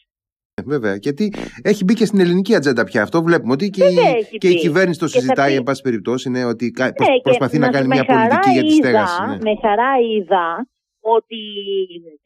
Ε, 0.53 0.61
βέβαια, 0.65 0.95
γιατί 0.95 1.33
έχει 1.63 1.83
μπει 1.83 1.93
και 1.93 2.05
στην 2.05 2.19
ελληνική 2.19 2.55
ατζέντα 2.55 2.83
πια 2.83 3.01
αυτό. 3.01 3.21
Βλέπουμε 3.23 3.53
ότι 3.53 3.69
και, 3.69 3.83
η, 3.83 4.37
και 4.37 4.47
η 4.47 4.55
κυβέρνηση 4.55 4.99
το 4.99 5.07
συζητάει, 5.07 5.55
εν 5.55 5.63
πάση 5.63 5.81
περιπτώσει, 5.81 6.29
είναι 6.29 6.45
ότι 6.45 6.73
ναι, 6.79 6.89
προσπαθεί 7.23 7.57
να, 7.57 7.69
κάνει 7.69 7.87
μια 7.87 8.05
πολιτική 8.05 8.51
για 8.51 8.63
τη 8.63 8.71
στέγαση. 8.71 9.21
Ναι. 9.21 9.37
Με 9.41 9.53
χαρά 9.61 9.91
είδα 9.99 10.67
ότι 10.99 11.41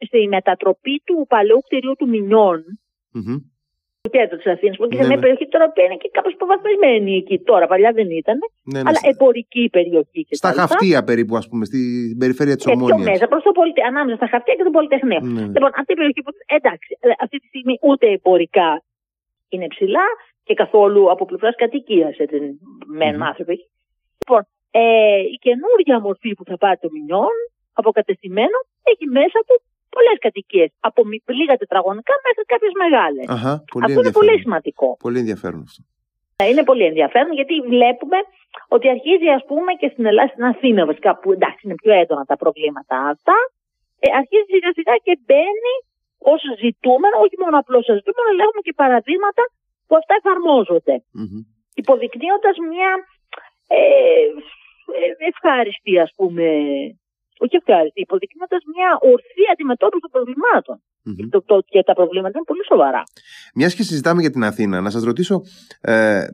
στη 0.06 0.28
μετατροπή 0.28 1.02
του 1.06 1.25
παλαιού 1.30 1.60
κτηρίου 1.60 1.96
του 1.98 2.08
Μινιών, 2.08 2.80
Mm-hmm. 3.16 3.38
Το 4.02 4.10
κέντρο 4.18 4.38
της 4.38 4.48
Αθήνας, 4.54 4.76
που 4.78 4.84
είναι 4.86 4.96
ναι, 4.96 5.08
μια 5.08 5.16
ναι. 5.16 5.22
περιοχή 5.22 5.48
τώρα 5.48 5.66
που 5.72 5.80
είναι 5.82 5.98
και 6.02 6.10
κάπως 6.18 6.34
υποβαθμισμένη 6.34 7.12
εκεί. 7.22 7.36
Τώρα, 7.50 7.66
παλιά 7.72 7.92
δεν 7.92 8.10
ήταν, 8.22 8.38
ναι, 8.38 8.82
ναι, 8.82 8.90
αλλά 8.90 9.00
εμπορική 9.12 9.64
περιοχή. 9.78 10.22
Και 10.30 10.36
στα 10.36 10.52
χαυτία 10.52 11.04
περίπου, 11.04 11.36
ας 11.42 11.48
πούμε, 11.50 11.66
στην 11.66 12.18
περιφέρεια 12.22 12.56
της 12.56 12.66
Ομόνια. 12.68 12.96
Πιο 12.96 13.04
μέσα, 13.12 13.28
προς 13.28 13.44
το 13.44 13.52
πολυτε... 13.52 13.82
ανάμεσα 13.92 14.16
στα 14.16 14.28
χαυτία 14.28 14.56
και 14.58 14.64
το 14.64 14.74
Πολυτεχνείο. 14.78 15.20
Ναι. 15.20 15.46
Λοιπόν, 15.56 15.72
αυτή 15.80 15.92
η 15.96 15.96
περιοχή 16.00 16.22
που. 16.26 16.32
Εντάξει, 16.58 16.98
ε, 17.00 17.10
αυτή 17.24 17.38
τη 17.42 17.48
στιγμή 17.48 17.76
ούτε 17.82 18.06
εμπορικά 18.16 18.70
είναι 19.50 19.68
ψηλά 19.68 20.08
και 20.44 20.54
καθόλου 20.54 21.12
από 21.12 21.26
πλευράς 21.26 21.56
κατοικίας 21.56 22.18
έτσι 22.18 22.38
μεν 23.00 23.16
mm-hmm. 23.16 23.28
άνθρωποι. 23.30 23.56
Λοιπόν, 24.22 24.42
ε, 24.72 25.20
η 25.36 25.38
καινούργια 25.46 26.00
μορφή 26.00 26.32
που 26.34 26.44
θα 26.50 26.58
πάρει 26.58 26.78
το 26.84 26.90
Μινιόν, 26.92 27.36
αποκατεστημένο, 27.74 28.58
έχει 28.92 29.06
μέσα 29.20 29.40
του 29.48 29.56
πολλές 29.98 30.18
κατοικίες. 30.25 30.70
Από 30.90 31.00
λίγα 31.40 31.56
τετραγωνικά 31.62 32.14
μέχρι 32.25 32.44
κάποιες 32.52 32.74
μεγάλες. 32.84 33.25
Αυτό 33.86 34.00
είναι 34.02 34.18
πολύ 34.22 34.36
σημαντικό. 34.44 34.88
Πολύ 35.06 35.20
ενδιαφέρον 35.24 35.62
αυτό. 35.70 35.82
Είναι 36.52 36.64
πολύ 36.70 36.86
ενδιαφέρον 36.92 37.34
γιατί 37.40 37.56
βλέπουμε 37.74 38.20
ότι 38.75 38.86
αρχίζει 38.96 39.28
ας 39.38 39.44
πούμε 39.50 39.72
και 39.80 39.90
στην 39.94 40.06
Ελλάδα, 40.10 40.30
στην 40.34 40.44
Αθήνα 40.52 40.82
βασικά 40.92 41.12
που 41.20 41.28
εντάξει 41.36 41.62
είναι 41.66 41.78
πιο 41.82 41.92
έντονα 42.02 42.24
τα 42.32 42.38
προβλήματα 42.44 42.96
αυτά 43.14 43.38
ε, 44.04 44.08
αρχίζει 44.22 44.48
σιγά 44.56 44.72
σιγά 44.78 44.96
και 45.06 45.14
μπαίνει 45.25 45.75
ως 46.34 46.42
ζητούμενο, 46.64 47.16
όχι 47.25 47.38
μόνο 47.44 47.56
απλώς 47.62 47.84
ως 47.92 47.98
ζητούμενο 48.00 48.28
αλλά 48.32 48.44
έχουμε 48.48 48.62
και 48.68 48.74
παραδείγματα 48.82 49.44
που 49.88 49.96
αυτά 50.02 50.14
εφαρμόζονται 50.20 50.96
mm-hmm. 51.18 51.42
υποδεικνύοντας 51.82 52.56
μια 52.72 52.92
ε, 53.78 53.82
ε, 54.98 55.08
ευχάριστη 55.30 55.94
ας 56.06 56.12
πούμε 56.18 56.46
όχι 57.44 57.56
ευχάριστη, 57.56 58.01
υποδεικνύοντα 58.01 58.58
μια 58.75 58.89
ορθή 59.01 59.44
αντιμετώπιση 59.51 60.01
των 60.01 60.12
προβλημάτων. 60.12 60.77
Mm-hmm. 61.08 61.28
Το, 61.30 61.42
το, 61.42 61.62
και 61.66 61.84
τα 61.86 61.94
προβλήματα 61.94 62.32
είναι 62.36 62.46
πολύ 62.46 62.66
σοβαρά. 62.68 63.04
Μιας 63.56 63.76
και 63.76 63.84
συζητάμε 63.84 64.22
για 64.22 64.30
την 64.30 64.44
Αθήνα, 64.44 64.82
να 64.82 64.90
σας 64.90 65.04
ρωτήσω 65.04 65.42
ε, 65.82 66.18
ε, 66.20 66.26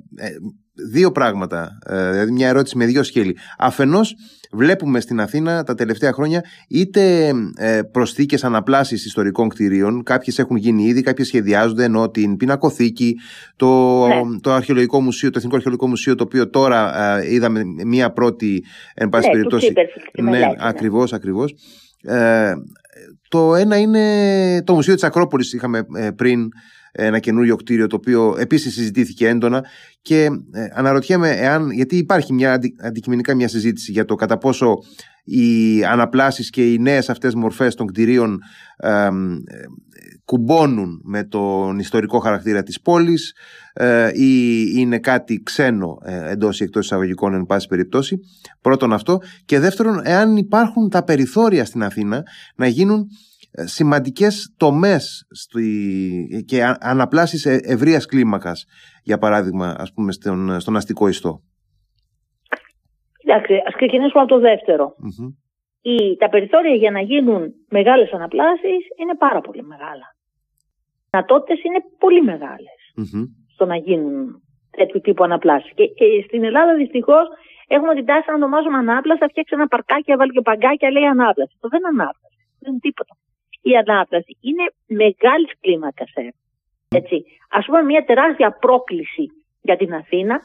δύο 0.73 1.11
πράγματα. 1.11 1.79
Ε, 1.85 2.11
δηλαδή, 2.11 2.31
μια 2.31 2.47
ερώτηση 2.47 2.77
με 2.77 2.85
δύο 2.85 3.03
σκέλη. 3.03 3.37
Αφενός, 3.57 4.15
βλέπουμε 4.51 4.99
στην 4.99 5.19
Αθήνα 5.19 5.63
τα 5.63 5.75
τελευταία 5.75 6.13
χρόνια 6.13 6.43
είτε 6.69 7.31
ε, 7.57 7.81
προσθήκες 7.91 8.43
αναπλάσεις 8.43 9.05
ιστορικών 9.05 9.49
κτηρίων, 9.49 10.03
κάποιες 10.03 10.39
έχουν 10.39 10.55
γίνει 10.55 10.83
ήδη, 10.83 11.01
κάποιες 11.01 11.27
σχεδιάζονται, 11.27 11.83
ενώ 11.83 12.09
την 12.09 12.37
πινακοθήκη, 12.37 13.15
το, 13.55 14.07
ναι. 14.07 14.39
το, 14.41 14.51
αρχαιολογικό 14.51 15.01
μουσείο, 15.01 15.29
το 15.29 15.37
Εθνικό 15.37 15.55
Αρχαιολογικό 15.55 15.87
Μουσείο, 15.87 16.15
το 16.15 16.23
οποίο 16.23 16.49
τώρα 16.49 17.01
ε, 17.17 17.33
είδαμε 17.33 17.63
μία 17.85 18.11
πρώτη, 18.11 18.63
εν 18.93 19.09
πάση 19.09 19.27
ναι, 19.27 19.33
περιπτώσει. 19.33 19.73
Ναι, 20.21 20.49
ακριβώς, 20.59 21.13
ακριβώς. 21.13 21.53
Ε, 22.03 22.53
το 23.27 23.55
ένα 23.55 23.77
είναι 23.77 24.63
το 24.63 24.73
Μουσείο 24.73 24.93
της 24.93 25.03
Ακρόπολης 25.03 25.53
είχαμε 25.53 25.85
ε, 25.95 26.11
πριν 26.11 26.49
ένα 26.91 27.19
καινούριο 27.19 27.55
κτίριο 27.55 27.87
το 27.87 27.95
οποίο 27.95 28.35
επίσης 28.39 28.73
συζητήθηκε 28.73 29.27
έντονα 29.27 29.65
και 30.01 30.23
ε, 30.51 30.67
αναρωτιέμαι 30.73 31.29
εάν, 31.29 31.71
γιατί 31.71 31.97
υπάρχει 31.97 32.33
μια 32.33 32.59
αντικειμενικά 32.83 33.35
μια 33.35 33.47
συζήτηση 33.47 33.91
για 33.91 34.05
το 34.05 34.15
κατά 34.15 34.37
πόσο 34.37 34.77
οι 35.23 35.83
αναπλάσεις 35.85 36.49
και 36.49 36.73
οι 36.73 36.77
νέες 36.79 37.09
αυτές 37.09 37.33
μορφές 37.33 37.75
των 37.75 37.87
κτηρίων 37.87 38.39
ε, 38.77 39.09
κουμπώνουν 40.25 41.01
με 41.03 41.23
τον 41.23 41.79
ιστορικό 41.79 42.19
χαρακτήρα 42.19 42.63
της 42.63 42.81
πόλης 42.81 43.35
ε, 43.73 44.09
ή 44.13 44.65
είναι 44.75 44.99
κάτι 44.99 45.41
ξένο 45.43 45.97
ε, 46.03 46.31
εντός 46.31 46.59
ή 46.59 46.63
εκτός 46.63 46.85
εισαγωγικών 46.85 47.33
εν 47.33 47.45
πάση 47.45 47.67
περιπτώσει. 47.67 48.19
Πρώτον 48.61 48.93
αυτό. 48.93 49.19
Και 49.45 49.59
δεύτερον 49.59 50.01
εάν 50.03 50.37
υπάρχουν 50.37 50.89
τα 50.89 51.03
περιθώρια 51.03 51.65
στην 51.65 51.83
Αθήνα 51.83 52.23
να 52.55 52.67
γίνουν 52.67 52.99
ε, 52.99 53.05
σημαντικές 53.53 54.53
τομές 54.57 55.27
στη, 55.29 56.43
και 56.47 56.75
αναπλάσεις 56.79 57.45
ε, 57.45 57.59
ευρείας 57.63 58.05
κλίμακας 58.05 58.65
για 59.03 59.17
παράδειγμα 59.17 59.75
ας 59.77 59.93
πούμε 59.93 60.11
στον, 60.11 60.59
στον 60.59 60.75
αστικό 60.75 61.07
ιστό 61.07 61.41
Εντάξει, 63.25 63.53
ας 63.67 63.75
ξεκινήσουμε 63.75 64.21
από 64.21 64.33
το 64.33 64.39
δευτερο 64.39 64.95
η, 65.81 66.15
τα 66.17 66.29
περιθώρια 66.29 66.75
για 66.75 66.91
να 66.91 67.01
γίνουν 67.01 67.53
μεγάλες 67.69 68.11
αναπλάσεις 68.11 68.81
είναι 69.01 69.15
πάρα 69.17 69.41
πολύ 69.41 69.63
μεγάλα. 69.63 70.07
Οι 71.03 71.07
δυνατότητες 71.09 71.63
είναι 71.63 71.79
πολύ 71.97 72.21
στο 73.53 73.65
να 73.65 73.75
γίνουν 73.75 74.41
τέτοιου 74.77 75.01
τύπου 75.01 75.23
αναπλάσεις. 75.23 75.71
Και, 75.73 75.85
στην 76.27 76.43
Ελλάδα 76.43 76.75
δυστυχώς 76.75 77.27
έχουμε 77.67 77.93
την 77.95 78.05
τάση 78.05 78.25
να 78.27 78.33
ονομάζουμε 78.33 78.77
ανάπλαση, 78.77 79.19
θα 79.19 79.27
φτιάξει 79.27 79.53
ένα 79.57 79.67
παρκάκι, 79.67 80.15
βάλει 80.15 80.31
και 80.31 80.41
παγκάκια, 80.41 80.91
λέει 80.91 81.05
ανάπλαση. 81.05 81.51
Αυτό 81.55 81.67
δεν 81.67 81.79
είναι 81.79 81.93
ανάπλαση. 81.95 82.39
Δεν 82.59 82.71
είναι 82.71 82.83
τίποτα. 82.87 83.13
Η 83.61 83.71
ανάπλαση 83.77 84.37
είναι 84.41 84.63
μεγάλης 84.87 85.51
κλίμακας. 85.59 86.11
Ε. 86.13 86.29
Έτσι. 86.87 87.23
Α 87.49 87.61
πούμε, 87.65 87.81
μια 87.81 88.05
τεράστια 88.05 88.51
πρόκληση 88.51 89.25
για 89.61 89.77
την 89.77 89.93
Αθήνα 89.93 90.39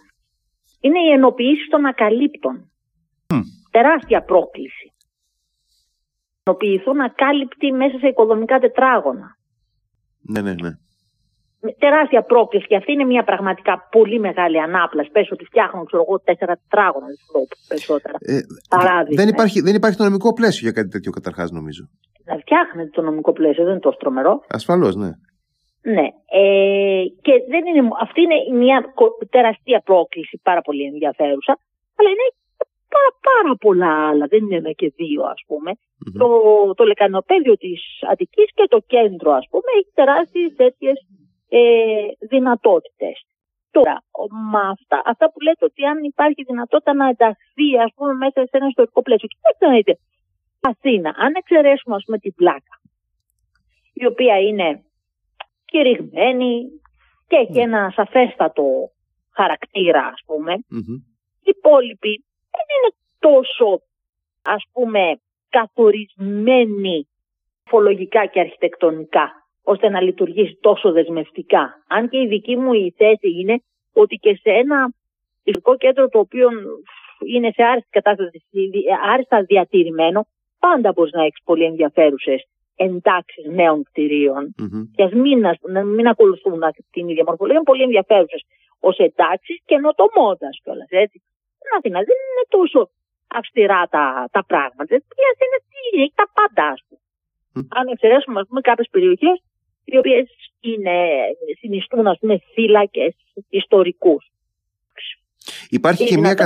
είναι 0.81 0.99
η 0.99 1.11
ενοποίηση 1.11 1.69
των 1.69 1.87
ακαλύπτων. 1.87 2.71
Τεράστια 3.71 4.23
πρόκληση. 4.23 4.93
Ενοποιηθούν 6.43 7.01
ακάλυπτοι 7.01 7.73
μέσα 7.73 7.99
σε 7.99 8.07
οικοδομικά 8.07 8.59
τετράγωνα. 8.59 9.37
Ναι, 10.21 10.41
ναι, 10.41 10.55
ναι. 10.55 10.71
Τεράστια 11.79 12.23
πρόκληση 12.23 12.67
και 12.67 12.77
αυτή 12.77 12.93
είναι 12.93 13.05
μια 13.05 13.25
πραγματικά 13.25 13.89
πολύ 13.91 14.19
μεγάλη 14.21 14.61
ανάπλαση. 14.61 15.11
Πες 15.11 15.31
ότι 15.31 15.45
φτιάχνουν, 15.45 15.85
ξέρω 15.87 16.03
εγώ, 16.07 16.21
τέσσερα 16.21 16.55
τετράγωνα 16.57 17.07
περισσότερα. 17.69 18.17
Ε, 18.21 18.39
δεν, 19.15 19.29
υπάρχει, 19.29 19.61
δεν 19.61 19.75
υπάρχει 19.75 19.97
το 19.97 20.05
νομικό 20.05 20.33
πλαίσιο 20.33 20.63
για 20.69 20.73
κάτι 20.79 20.89
τέτοιο 20.89 21.11
καταρχάς, 21.11 21.51
νομίζω. 21.51 21.83
Να 22.25 22.37
φτιάχνετε 22.37 22.91
το 22.93 23.03
νομικό 23.03 23.33
πλαίσιο, 23.33 23.63
δεν 23.65 23.73
είναι 23.73 23.81
τόσο 23.81 23.97
τρομερό. 23.97 24.45
Ασφαλώς, 24.49 24.95
ναι. 24.97 25.11
Ναι. 25.95 26.07
Ε, 26.41 27.03
και 27.23 27.33
δεν 27.53 27.63
είναι, 27.67 27.89
αυτή 28.01 28.21
είναι 28.21 28.39
μια 28.63 28.79
τεράστια 29.31 29.81
πρόκληση, 29.85 30.41
πάρα 30.43 30.61
πολύ 30.61 30.83
ενδιαφέρουσα, 30.85 31.53
αλλά 31.97 32.09
είναι 32.15 32.29
πάρα, 32.95 33.13
πάρα 33.31 33.53
πολλά 33.65 34.09
άλλα. 34.09 34.27
Δεν 34.27 34.41
είναι 34.45 34.57
ένα 34.57 34.73
και 34.81 34.93
δύο, 34.97 35.23
ας 35.35 35.41
πουμε 35.47 35.73
Το, 36.21 36.29
το 36.79 36.85
λεκανοπέδιο 36.85 37.55
της 37.57 37.81
Αττικής 38.11 38.49
και 38.55 38.67
το 38.69 38.79
κέντρο, 38.87 39.31
ας 39.41 39.47
πούμε, 39.51 39.69
έχει 39.79 39.91
τεράστιες 39.95 40.55
τέτοιες 40.63 40.97
ε, 41.49 42.07
δυνατότητες. 42.19 43.27
Τώρα, 43.71 44.03
με 44.51 44.61
αυτά, 44.71 45.03
αυτά 45.05 45.33
που 45.33 45.41
λέτε 45.41 45.65
ότι 45.65 45.85
αν 45.85 46.05
υπάρχει 46.05 46.43
δυνατότητα 46.45 46.95
να 46.95 47.09
ενταχθεί, 47.09 47.79
ας 47.85 47.93
πούμε, 47.95 48.13
μέσα 48.13 48.41
σε 48.41 48.57
ένα 48.57 48.67
ιστορικό 48.67 49.03
πλαίσιο. 49.03 49.29
Κοιτάξτε 49.29 49.67
να 49.67 49.75
δείτε, 49.75 49.99
Αθήνα, 50.61 51.15
αν 51.17 51.35
εξαιρέσουμε, 51.35 51.95
ας 51.97 52.03
πούμε, 52.05 52.19
την 52.19 52.35
πλάκα, 52.35 52.81
η 53.93 54.07
οποία 54.07 54.41
είναι 54.41 54.85
κηρυγμένη 55.65 56.67
και 57.27 57.37
έχει 57.37 57.61
ένα 57.61 57.93
σαφέστατο 57.95 58.91
χαρακτήρα, 59.35 60.07
ας 60.07 60.23
πούμε, 60.27 60.53
οι 61.43 61.53
υπόλοιποι 61.57 62.25
δεν 62.51 62.67
είναι 62.75 62.95
τόσο, 63.19 63.83
ας 64.43 64.65
πούμε, 64.73 65.21
καθορισμένοι 65.49 67.09
φολογικά 67.65 68.27
και 68.27 68.41
αρχιτεκτονικά, 68.41 69.46
ώστε 69.73 69.89
να 69.89 70.01
λειτουργήσει 70.01 70.59
τόσο 70.61 70.93
δεσμευτικά. 70.93 71.65
Αν 71.89 72.09
και 72.09 72.19
η 72.19 72.27
δική 72.27 72.57
μου 72.57 72.73
η 72.73 72.95
θέση 72.97 73.31
είναι 73.41 73.63
ότι 73.93 74.17
και 74.17 74.35
σε 74.35 74.51
ένα 74.51 74.93
ειδικό 75.43 75.77
κέντρο 75.77 76.09
το 76.09 76.19
οποίο 76.19 76.49
είναι 77.27 77.51
σε 77.55 77.63
άριστη 77.63 77.89
κατάσταση, 77.91 78.43
άριστα 79.13 79.43
διατηρημένο, 79.43 80.27
πάντα 80.59 80.93
μπορείς 80.93 81.13
να 81.13 81.23
έχεις 81.23 81.43
πολύ 81.45 81.65
ενδιαφέρουσες 81.65 82.49
εντάξεις 82.77 83.45
νέων 83.45 83.83
κτηρίων. 83.83 84.55
Mm-hmm. 84.59 84.83
Και 84.95 85.03
ας 85.03 85.13
μην, 85.13 85.39
μην 85.97 86.07
ακολουθούν 86.07 86.61
την 86.91 87.09
ίδια 87.09 87.25
μορφολογία, 87.27 87.57
είναι 87.57 87.71
πολύ 87.73 87.83
ενδιαφέρουσες 87.83 88.43
ως 88.81 88.97
εντάξεις 88.99 89.59
και 89.65 89.77
νοτομόδα 89.79 90.49
κιόλας. 90.63 90.87
Στην 91.59 91.71
Αθήνα 91.77 91.99
δεν 92.09 92.17
είναι 92.27 92.45
τόσο 92.49 92.91
αυστηρά 93.27 93.87
τα, 93.95 94.05
τα 94.31 94.45
πράγματα. 94.45 94.95
Η 94.95 95.27
Αθήνα 95.33 95.57
τι 95.69 95.77
είναι, 95.87 96.03
έχει 96.03 96.13
τα 96.15 96.27
πάντα, 96.39 96.65
ας 96.75 96.81
πούμε. 96.87 97.01
Mm. 97.55 97.79
Αν 97.79 97.85
εξαιρέσουμε, 97.89 98.41
ας 98.41 98.47
πούμε, 98.49 98.61
κάποιες 98.61 98.89
περιοχές 98.91 99.37
οι 99.87 99.97
οποίες 99.99 100.29
συνιστούν, 101.61 102.07
ας 102.07 102.19
πούμε, 102.19 102.41
θύλακε 102.55 103.15
ιστορικούς. 103.49 104.31
Υπάρχει 105.69 106.05
και, 106.05 106.19
μια, 106.19 106.37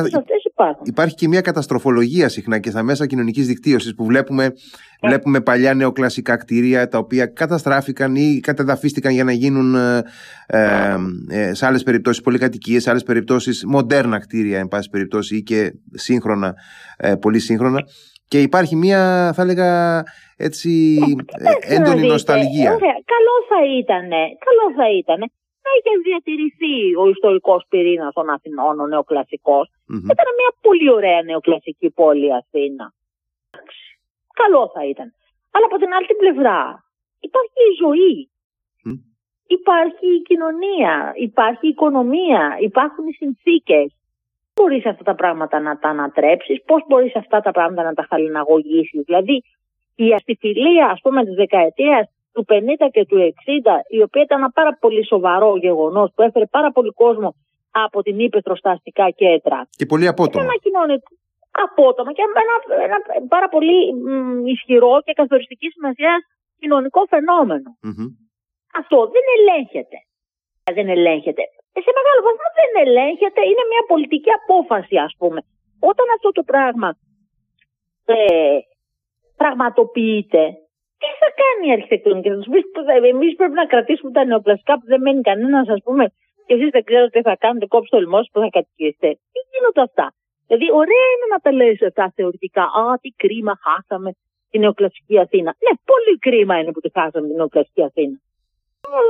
υπάρχει 0.83 1.15
και 1.15 1.29
μια 1.29 1.41
καταστροφολογία 1.41 2.29
συχνά 2.29 2.59
και 2.59 2.71
στα 2.71 2.83
μέσα 2.83 3.07
κοινωνικής 3.07 3.47
δικτύωσης 3.47 3.95
που 3.95 4.05
βλέπουμε, 4.05 4.47
yeah. 4.47 5.09
βλέπουμε 5.09 5.41
παλιά 5.41 5.75
νεοκλασικά 5.75 6.37
κτίρια 6.37 6.89
τα 6.89 6.99
οποία 6.99 7.27
καταστράφηκαν 7.27 8.15
ή 8.15 8.41
κατεδαφίστηκαν 8.43 9.13
για 9.13 9.25
να 9.25 9.33
γίνουν 9.33 9.75
ε, 9.75 10.03
ε, 10.47 10.97
ε, 11.29 11.55
σε 11.55 11.67
άλλες 11.67 11.83
περιπτώσεις 11.83 12.23
πολυκατοικίες, 12.23 12.83
σε 12.83 12.91
άλλες 12.91 13.03
περιπτώσεις 13.03 13.65
μοντέρνα 13.67 14.19
κτίρια 14.19 14.59
εν 14.59 14.69
πάση 14.69 14.91
περιπτώσει 14.91 15.37
ή 15.37 15.43
και 15.43 15.73
σύγχρονα, 15.95 16.55
ε, 16.97 17.15
πολύ 17.15 17.39
σύγχρονα 17.39 17.85
και 18.31 18.41
υπάρχει 18.49 18.77
μια 18.85 19.01
θα 19.37 19.43
έλεγα 19.43 19.71
έτσι 20.37 20.71
ε, 21.45 21.75
έντονη 21.75 22.07
νοσταλγία. 22.07 22.71
Καλό 23.15 23.35
θα 23.51 23.61
ήταν, 23.81 24.09
καλό 24.47 24.65
θα 24.77 24.87
ήταν 25.01 25.21
να 25.65 25.71
είχε 25.77 25.93
διατηρηθεί 26.09 26.77
ο 27.03 27.05
ιστορικός 27.15 27.61
πυρήνας 27.69 28.13
των 28.15 28.31
Αθηνών, 28.31 28.81
ο 28.81 28.87
νεοκλασικός. 28.87 29.67
Mm-hmm. 29.71 30.13
Ήταν 30.15 30.29
μια 30.41 30.51
πολύ 30.61 30.91
ωραία 30.91 31.23
νεοκλασική 31.23 31.91
πόλη 31.91 32.27
η 32.27 32.37
Αθήνα. 32.41 32.85
Καλό 34.41 34.71
θα 34.75 34.83
ήταν. 34.93 35.09
Αλλά 35.55 35.67
από 35.71 35.79
την 35.83 35.93
άλλη 35.95 36.07
την 36.07 36.21
πλευρά 36.23 36.61
υπάρχει 37.21 37.61
η 37.71 37.75
ζωή. 37.85 38.17
Υπάρχει 39.59 40.07
η 40.19 40.23
κοινωνία, 40.29 41.13
υπάρχει 41.29 41.67
η 41.67 41.69
οικονομία, 41.69 42.57
υπάρχουν 42.61 43.07
οι 43.07 43.13
συνθήκες. 43.13 43.89
Πώ 44.61 44.67
μπορείς 44.67 44.87
αυτά 44.87 45.05
τα 45.05 45.15
πράγματα 45.15 45.61
να 45.61 45.79
τα 45.79 45.89
ανατρέψεις, 45.89 46.63
πώς 46.65 46.83
μπορείς 46.89 47.17
αυτά 47.17 47.41
τα 47.41 47.51
πράγματα 47.51 47.83
να 47.83 47.95
τα 47.95 48.07
χαλιναγωγήσεις. 48.09 49.03
Δηλαδή, 49.05 49.43
η 49.95 50.13
αστιφιλία, 50.13 50.87
ας 50.87 51.01
πούμε, 51.01 51.25
της 51.25 51.35
δεκαετίας 51.35 52.11
του 52.33 52.45
50 52.45 52.89
και 52.91 53.05
του 53.07 53.19
60, 53.19 53.85
η 53.89 54.03
οποία 54.03 54.23
ήταν 54.23 54.39
ένα 54.39 54.51
πάρα 54.51 54.77
πολύ 54.81 55.07
σοβαρό 55.07 55.57
γεγονός 55.57 56.11
που 56.15 56.23
έφερε 56.23 56.47
πάρα 56.47 56.71
πολύ 56.73 56.93
κόσμο 56.93 57.35
από 57.71 58.03
την 58.03 58.19
ύπεθρο 58.19 58.57
στα 58.57 58.71
αστικά 58.71 59.11
κέντρα. 59.11 59.69
Και 59.71 59.87
πολύ 59.87 60.07
απότομα. 60.07 60.45
Ένα 60.45 60.57
κοινωνικό. 60.65 61.11
Απότομα 61.51 62.13
και 62.13 62.23
ένα, 62.29 62.41
ένα 62.87 62.99
πάρα 63.29 63.49
πολύ 63.49 63.95
μ, 63.95 64.47
ισχυρό 64.47 65.03
και 65.05 65.13
καθοριστική 65.13 65.69
σημασία 65.71 66.13
κοινωνικό 66.59 67.01
Αυτό 68.81 68.99
δεν 69.15 69.25
ελέγχεται. 69.37 69.97
Δεν 70.75 70.89
ελέγχεται. 70.89 71.43
Σε 71.85 71.91
μεγάλο 71.99 72.21
βαθμό 72.27 72.49
δεν 72.61 72.71
ελέγχεται. 72.85 73.41
Είναι 73.51 73.65
μια 73.73 73.83
πολιτική 73.91 74.31
απόφαση, 74.41 74.97
ας 75.07 75.13
πούμε. 75.19 75.41
Όταν 75.91 76.07
αυτό 76.17 76.31
το 76.39 76.43
πράγμα 76.51 76.89
ε, 78.05 78.59
πραγματοποιείται, 79.43 80.43
τι 81.01 81.09
θα 81.21 81.29
κάνει 81.43 81.65
η 81.69 81.73
αρχιτεκτονική, 81.77 82.29
θα 82.33 82.39
τους 82.41 82.51
πεις 82.53 82.65
εμείς 83.13 83.33
πρέπει 83.39 83.59
να 83.63 83.67
κρατήσουμε 83.73 84.11
τα 84.19 84.25
νεοπλαστικά 84.25 84.73
που 84.79 84.87
δεν 84.93 85.01
μένει 85.05 85.23
κανένας, 85.31 85.67
ας 85.69 85.81
πούμε, 85.85 86.05
και 86.47 86.55
εσείς 86.57 86.71
δεν 86.77 86.85
ξέρετε 86.89 87.11
τι 87.17 87.23
θα 87.29 87.37
κάνετε, 87.45 87.67
κόψτε 87.67 87.97
το 87.97 88.03
λαιμό 88.03 88.21
που 88.33 88.39
θα 88.43 88.49
κατοικήσετε. 88.57 89.09
Τι 89.33 89.41
γίνονται 89.51 89.83
αυτά; 89.89 90.07
Δηλαδή, 90.47 90.67
ωραία 90.81 91.07
είναι 91.13 91.29
να 91.35 91.39
τα 91.45 91.51
λέει 91.53 91.79
αυτά 91.91 92.13
θεωρητικά. 92.17 92.63
Α, 92.63 92.99
τι 93.03 93.11
κρίμα, 93.23 93.55
χάσαμε 93.65 94.11
την 94.51 94.61
νεοκλασική 94.61 95.19
Αθήνα. 95.19 95.51
Ναι, 95.65 95.73
πολύ 95.91 96.15
κρίμα 96.19 96.55
είναι 96.59 96.73
που 96.73 96.81
τη 96.81 96.91
χάσαμε 96.97 97.27
την 97.27 97.37
νεοκλασική 97.37 97.83
Αθήνα. 97.83 98.17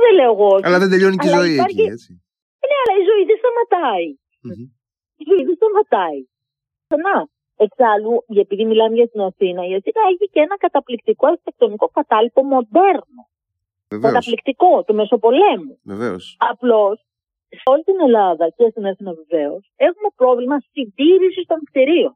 Δεν 0.03 0.13
λέω 0.19 0.31
εγώ. 0.31 0.59
Αλλά 0.63 0.79
δεν 0.79 0.89
τελειώνει 0.89 1.15
και 1.15 1.27
η 1.27 1.31
ζωή 1.39 1.55
εκεί, 1.57 1.81
έτσι. 1.81 2.21
Ναι, 2.69 2.77
αλλά 2.81 2.93
η 3.01 3.03
ζωή 3.09 3.23
δεν 3.29 3.37
σταματάει. 3.41 4.07
Mm-hmm. 4.45 4.67
Η 5.21 5.23
ζωή 5.29 5.43
δεν 5.47 5.55
σταματάει. 5.59 6.19
Ξανά, 6.87 7.17
Εξάλλου, 7.65 8.13
επειδή 8.43 8.65
μιλάμε 8.65 8.95
για 8.95 9.09
την 9.09 9.21
Αθήνα, 9.21 9.61
η 9.71 9.73
Αθήνα 9.79 10.01
έχει 10.11 10.25
και 10.33 10.41
ένα 10.47 10.57
καταπληκτικό 10.57 11.27
αρχιτεκτονικό 11.27 11.87
κατάλοιπο 11.97 12.43
μοντέρνο. 12.43 13.21
Βεβαίως. 13.89 14.13
Καταπληκτικό, 14.13 14.83
του 14.83 14.95
Μεσοπολέμου. 14.95 15.79
Βεβαίως. 15.83 16.37
Απλώς, 16.51 16.95
σε 17.47 17.65
όλη 17.71 17.83
την 17.83 17.99
Ελλάδα 18.07 18.45
και 18.55 18.69
στην 18.69 18.85
Αθήνα 18.87 19.13
βεβαίως, 19.21 19.71
έχουμε 19.75 20.09
πρόβλημα 20.15 20.55
συντήρησης 20.71 21.45
των 21.45 21.59
κτηρίων. 21.67 22.15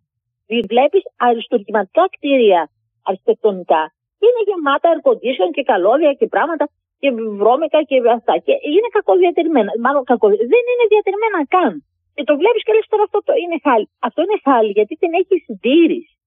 Βλέπεις 0.67 1.03
αριστουργηματικά 1.15 2.03
κτίρια 2.15 2.69
αρχιτεκτονικά 3.03 3.83
είναι 4.25 4.41
γεμάτα 4.47 4.89
air 5.03 5.49
και 5.55 5.63
καλώδια 5.63 6.13
και 6.13 6.27
πράγματα 6.27 6.69
και 6.99 7.11
βρώμικα 7.11 7.83
και 7.83 7.97
αυτά. 8.17 8.33
Και 8.45 8.53
είναι 8.73 8.89
κακοδιατηρημένα. 8.95 9.71
Μάλλον 9.85 10.03
κακο... 10.03 10.27
δεν 10.27 10.63
είναι 10.71 10.85
διατηρημένα 10.89 11.39
καν. 11.55 11.73
Και 12.15 12.23
το 12.23 12.37
βλέπεις 12.37 12.63
και 12.63 12.73
λες 12.73 12.87
τώρα 12.89 13.03
αυτό 13.03 13.19
το 13.23 13.33
είναι 13.41 13.57
χάλι. 13.65 13.87
Αυτό 13.99 14.19
είναι 14.21 14.39
χάλι 14.43 14.71
γιατί 14.71 14.93
την 14.95 15.11
έχεις 15.13 15.43
συντήρηση. 15.43 16.17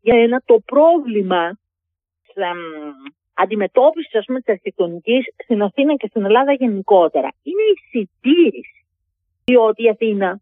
Για 0.00 0.16
ένα 0.26 0.42
το 0.44 0.56
πρόβλημα 0.72 1.58
αντιμετώπισης, 3.34 4.14
ας 4.14 4.24
πούμε, 4.24 4.38
της 4.38 4.48
αρχιτεκτονικής 4.48 5.24
στην 5.42 5.62
Αθήνα 5.62 5.94
και 5.96 6.06
στην 6.06 6.24
Ελλάδα 6.24 6.52
γενικότερα 6.52 7.28
είναι 7.42 7.64
η 7.74 7.76
συντήρηση. 7.90 8.80
Διότι 9.44 9.82
η 9.82 9.88
Αθήνα 9.88 10.40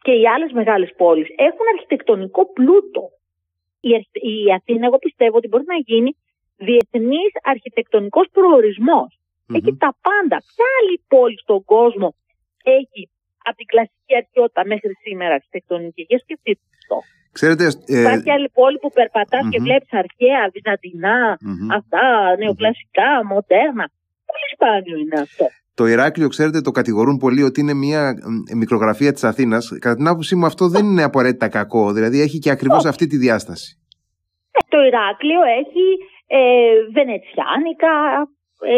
και 0.00 0.12
οι 0.12 0.28
άλλες 0.28 0.52
μεγάλες 0.52 0.94
πόλεις 0.96 1.28
έχουν 1.36 1.66
αρχιτεκτονικό 1.74 2.52
πλούτο. 2.52 3.10
Η, 3.80 3.90
η 4.12 4.52
Αθήνα, 4.52 4.86
εγώ 4.86 4.98
πιστεύω 4.98 5.36
ότι 5.36 5.48
μπορεί 5.48 5.64
να 5.66 5.76
γίνει 5.76 6.16
διεθνής 6.66 7.32
αρχιτεκτονικός 7.52 8.26
προορισμός. 8.36 9.10
Mm-hmm. 9.18 9.56
Έχει 9.56 9.72
τα 9.84 9.90
πάντα. 10.06 10.36
Ποια 10.50 10.66
άλλη 10.78 10.96
πόλη 11.12 11.38
στον 11.44 11.60
κόσμο 11.74 12.08
έχει 12.80 13.00
από 13.48 13.56
την 13.56 13.66
κλασική 13.72 14.12
αρχαιότητα 14.22 14.62
μέχρι 14.72 14.92
σήμερα 15.04 15.34
αρχιτεκτονική; 15.34 16.02
Για 16.08 16.18
σκεφτείτε 16.24 16.60
αυτό. 16.80 16.98
Ξέρετε, 17.38 17.64
ε... 17.86 18.00
Υπάρχει 18.00 18.30
άλλη 18.36 18.48
πόλη 18.58 18.78
που 18.82 18.90
περπατας 18.98 19.42
και 19.50 19.60
βλέπεις 19.66 19.92
αρχαία, 20.04 20.42
βυζαντινά, 20.54 21.38
αυτά, 21.78 22.02
νεοκλασικά, 22.38 23.10
μοντέρνα. 23.30 23.84
Πολύ 24.30 24.48
σπάνιο 24.54 24.96
είναι 25.02 25.20
αυτό. 25.20 25.46
Το 25.74 25.86
Ηράκλειο, 25.86 26.28
ξέρετε, 26.28 26.60
το 26.60 26.70
κατηγορούν 26.70 27.16
πολύ 27.16 27.42
ότι 27.42 27.60
είναι 27.60 27.74
μια 27.74 28.14
μικρογραφία 28.56 29.12
της 29.12 29.24
Αθήνας. 29.24 29.78
Κατά 29.78 29.94
την 29.94 30.06
άποψή 30.08 30.34
μου 30.36 30.46
αυτό 30.46 30.68
δεν 30.68 30.84
είναι 30.84 31.02
απαραίτητα 31.02 31.48
κακό. 31.48 31.92
Δηλαδή 31.92 32.20
έχει 32.20 32.38
και 32.38 32.50
ακριβώς 32.50 32.84
αυτή 32.84 33.06
τη 33.06 33.16
διάσταση. 33.16 33.78
Ε, 34.50 34.58
το 34.68 34.78
Ηράκλειο 34.88 35.42
έχει 35.60 35.86
ε, 36.36 36.40
βενετσιάνικα, 36.94 37.94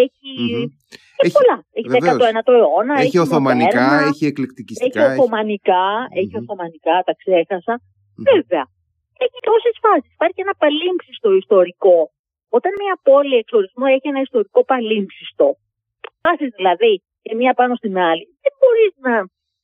έχει... 0.02 0.32
Έχει 1.22 1.32
πολλά. 1.38 1.56
Έχει 1.78 1.88
19ο 1.92 2.52
αιώνα. 2.60 2.94
Έχει, 2.94 3.06
έχει 3.06 3.18
Οθωμανικά, 3.18 3.82
μοντέρνα, 3.82 4.08
έχει 4.10 4.24
εκλεκτικιστικά. 4.26 5.04
Έχει 5.04 5.20
Οθωμανικά, 5.20 5.86
έχει, 6.10 6.18
έχει 6.20 6.36
Οθωμανικά, 6.42 6.94
τα 7.06 7.14
ξέχασα. 7.20 7.74
Βέβαια. 8.30 8.64
Έχει 9.24 9.38
τόσες 9.48 9.76
φάσεις. 9.82 10.10
Υπάρχει 10.16 10.40
ένα 10.46 10.54
παλίμψιστο 10.62 11.28
ιστορικό. 11.42 11.98
Όταν 12.56 12.72
μια 12.82 12.94
πόλη 13.08 13.34
εξορισμού 13.42 13.84
έχει 13.94 14.08
ένα 14.12 14.20
ιστορικό 14.26 14.60
παλίμψιστο, 14.64 15.48
Πάσει 16.20 16.46
δηλαδή 16.56 17.02
και 17.22 17.34
μία 17.34 17.54
πάνω 17.54 17.74
στην 17.74 17.98
άλλη, 17.98 18.24
δεν 18.42 18.52
μπορείς 18.58 18.92
να 19.06 19.14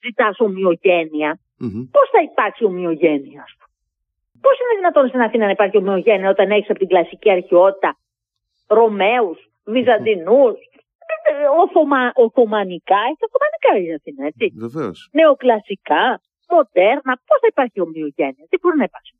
ζητάς 0.05 0.40
ομοιογένεια. 0.40 1.31
Mm-hmm. 1.62 1.85
Πώς 1.94 2.07
θα 2.14 2.20
υπάρξει 2.31 2.64
ομοιογένεια, 2.64 3.42
ας 3.42 3.53
Πώς 4.47 4.57
είναι 4.61 4.75
δυνατόν 4.81 5.05
στην 5.09 5.21
Αθήνα 5.27 5.45
να 5.45 5.55
υπάρχει 5.57 5.77
ομοιογένεια 5.83 6.29
όταν 6.31 6.47
έχεις 6.51 6.71
από 6.71 6.79
την 6.79 6.89
κλασική 6.89 7.31
αρχαιότητα 7.31 7.91
Ρωμαίους, 8.77 9.39
Βυζαντινούς, 9.65 10.57
Οθωμα, 11.63 12.03
Οθωμανικά, 12.25 13.01
έχεις 13.09 13.23
Οθωμανικά 13.29 13.71
η 13.85 13.95
Αθήνα, 13.99 14.23
έτσι. 14.31 14.47
Βεβαίως. 14.65 14.99
Νεοκλασικά, 15.19 16.05
μοντέρνα, 16.53 17.13
πώς 17.29 17.39
θα 17.43 17.49
υπάρχει 17.53 17.79
ομοιογένεια, 17.87 18.45
τι 18.51 18.57
μπορεί 18.61 18.77
να 18.83 18.87
υπάρξει 18.91 19.13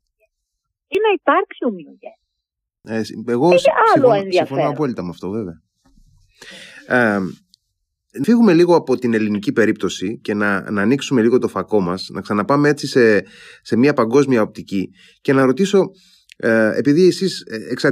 ή 0.87 0.97
να 1.05 1.11
υπάρξει 1.19 1.65
ομοιογένεια. 1.65 2.25
Ε, 2.83 3.01
εγώ 3.31 3.47
Έχει 3.53 3.71
άλλο 3.93 4.07
συμφωνώ, 4.13 4.31
συμφωνώ 4.31 4.69
απόλυτα 4.69 5.03
με 5.03 5.09
αυτό, 5.09 5.29
βέβαια. 5.29 5.61
Ε, 6.87 7.19
φύγουμε 8.23 8.53
λίγο 8.53 8.75
από 8.75 8.97
την 8.97 9.13
ελληνική 9.13 9.51
περίπτωση 9.51 10.19
και 10.21 10.33
να, 10.33 10.71
να 10.71 10.81
ανοίξουμε 10.81 11.21
λίγο 11.21 11.37
το 11.37 11.47
φακό 11.47 11.81
μας, 11.81 12.09
να 12.11 12.21
ξαναπάμε 12.21 12.69
έτσι 12.69 12.87
σε, 12.87 13.23
σε 13.61 13.75
μια 13.75 13.93
παγκόσμια 13.93 14.41
οπτική 14.41 14.89
και 15.21 15.33
να 15.33 15.45
ρωτήσω, 15.45 15.89
ε, 16.37 16.77
επειδή 16.77 17.07
εσείς 17.07 17.43
εξ 17.69 17.85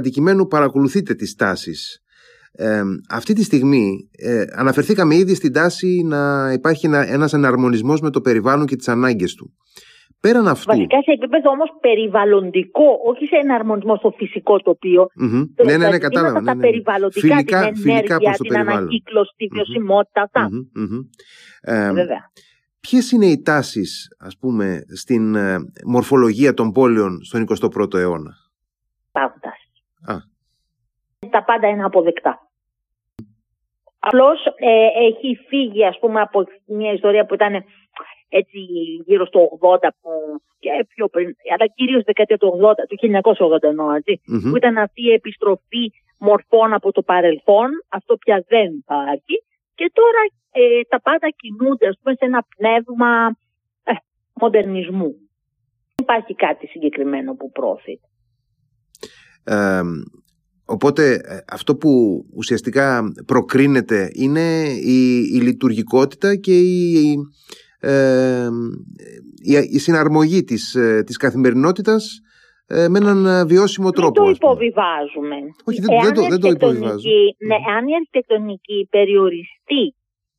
παρακολουθείτε 0.48 1.14
τις 1.14 1.34
τάσεις, 1.34 2.00
ε, 2.52 2.82
αυτή 3.08 3.32
τη 3.32 3.42
στιγμή 3.42 4.08
ε, 4.10 4.44
αναφερθήκαμε 4.52 5.16
ήδη 5.16 5.34
στην 5.34 5.52
τάση 5.52 6.02
να 6.04 6.52
υπάρχει 6.52 6.86
ένα, 6.86 7.12
ένας 7.12 7.32
εναρμονισμός 7.32 8.00
με 8.00 8.10
το 8.10 8.20
περιβάλλον 8.20 8.66
και 8.66 8.76
τις 8.76 8.88
ανάγκες 8.88 9.34
του. 9.34 9.54
Πέραν 10.20 10.48
αυτού. 10.48 10.66
Βασικά 10.66 11.02
σε 11.02 11.10
επίπεδο 11.10 11.50
όμως 11.50 11.68
περιβαλλοντικό, 11.80 13.00
όχι 13.04 13.26
σε 13.26 13.36
εναρμονισμό 13.36 13.96
στο 13.96 14.10
φυσικό 14.16 14.58
τοπίο. 14.58 15.02
Mm-hmm. 15.22 15.48
Ναι, 15.64 15.76
ναι, 15.76 15.88
ναι, 15.88 15.98
κατάλαβα. 15.98 16.34
Τα 16.34 16.40
ναι, 16.40 16.54
ναι. 16.54 16.60
περιβαλλοντικά, 16.60 17.34
φιλικά, 17.34 17.70
την 17.70 17.90
ενέργεια, 17.90 18.32
την 18.32 18.58
ανακύκλωση, 18.58 19.32
τη 19.36 19.46
βιωσιμότητα, 19.46 20.22
αυτά. 20.22 20.48
Ε, 21.60 21.92
Βέβαια. 21.92 22.30
Ποιες 22.80 23.10
είναι 23.10 23.26
οι 23.26 23.42
τάσεις, 23.42 24.16
ας 24.18 24.38
πούμε, 24.38 24.84
στην 24.94 25.34
ε, 25.34 25.56
μορφολογία 25.86 26.54
των 26.54 26.72
πόλεων 26.72 27.24
στον 27.24 27.46
21ο 27.48 27.94
αιώνα, 27.94 28.34
Υπάρχουν 29.08 29.40
τάσεις. 29.40 29.64
Τα 31.30 31.44
πάντα 31.44 31.68
είναι 31.68 31.84
αποδεκτά. 31.84 32.50
Απλώς 33.98 34.38
ε, 34.56 34.86
έχει 35.06 35.38
φύγει, 35.48 35.84
ας 35.84 35.98
πούμε, 35.98 36.20
από 36.20 36.44
μια 36.66 36.92
ιστορία 36.92 37.26
που 37.26 37.34
ήταν 37.34 37.64
έτσι 38.28 38.58
γύρω 39.06 39.26
στο 39.26 39.58
80 39.60 39.76
που, 40.00 40.10
και 40.58 40.70
πιο 40.94 41.08
πριν, 41.08 41.36
αλλά 41.54 41.66
κυρίως 41.66 42.02
δεκαετία 42.04 42.38
του 42.38 42.60
80, 42.62 42.74
του 42.88 42.96
1980 43.00 43.62
εννοώ, 43.62 43.86
που 44.50 44.56
ήταν 44.56 44.76
αυτή 44.78 45.02
η 45.02 45.12
επιστροφή 45.12 45.92
μορφών 46.18 46.72
από 46.72 46.92
το 46.92 47.02
παρελθόν, 47.02 47.68
αυτό 47.88 48.16
πια 48.16 48.44
δεν 48.48 48.72
υπάρχει 48.72 49.36
και 49.78 49.90
τώρα 49.92 50.22
ε, 50.52 50.80
τα 50.88 51.00
πάντα 51.00 51.28
κινούνται 51.36 51.86
ας 51.88 51.98
πούμε, 52.02 52.14
σε 52.14 52.24
ένα 52.24 52.46
πνεύμα 52.56 53.36
ε, 53.84 53.92
μοντερνισμού. 54.40 55.10
Δεν 55.94 56.02
υπάρχει 56.02 56.34
κάτι 56.34 56.66
συγκεκριμένο 56.66 57.34
που 57.34 57.50
πρόθεται. 57.50 58.06
Ε, 59.44 59.80
οπότε 60.64 61.12
ε, 61.12 61.38
αυτό 61.48 61.76
που 61.76 61.90
ουσιαστικά 62.34 63.02
προκρίνεται 63.26 64.10
είναι 64.12 64.64
η, 64.68 65.18
η 65.18 65.40
λειτουργικότητα 65.40 66.36
και 66.36 66.58
η, 66.60 67.16
ε, 67.80 68.48
η 69.72 69.78
συναρμογή 69.78 70.42
της, 70.42 70.74
ε, 70.74 71.02
της 71.06 71.16
καθημερινότητας 71.16 72.20
ε, 72.66 72.88
με 72.88 72.98
έναν 72.98 73.46
βιώσιμο 73.46 73.90
τρόπο. 73.90 74.24
Δεν 74.24 74.38
το 74.38 74.38
υποβιβάζουμε. 74.46 75.36
Όχι, 75.64 75.80
δεν, 75.80 75.90
δεν, 76.02 76.14
το, 76.14 76.22
δεν 76.32 76.40
το 76.40 76.48
υποβιβάζουμε. 76.48 77.14
Ναι, 77.48 77.58
αν 77.76 77.86
η 77.86 77.94
αρχιτεκτονική 77.94 78.88
περιοριστεί 78.90 79.84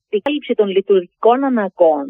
στην 0.06 0.21
κάλυψη 0.21 0.54
των 0.54 0.67
λειτουργικών 0.67 1.43
αναγκών, 1.43 2.08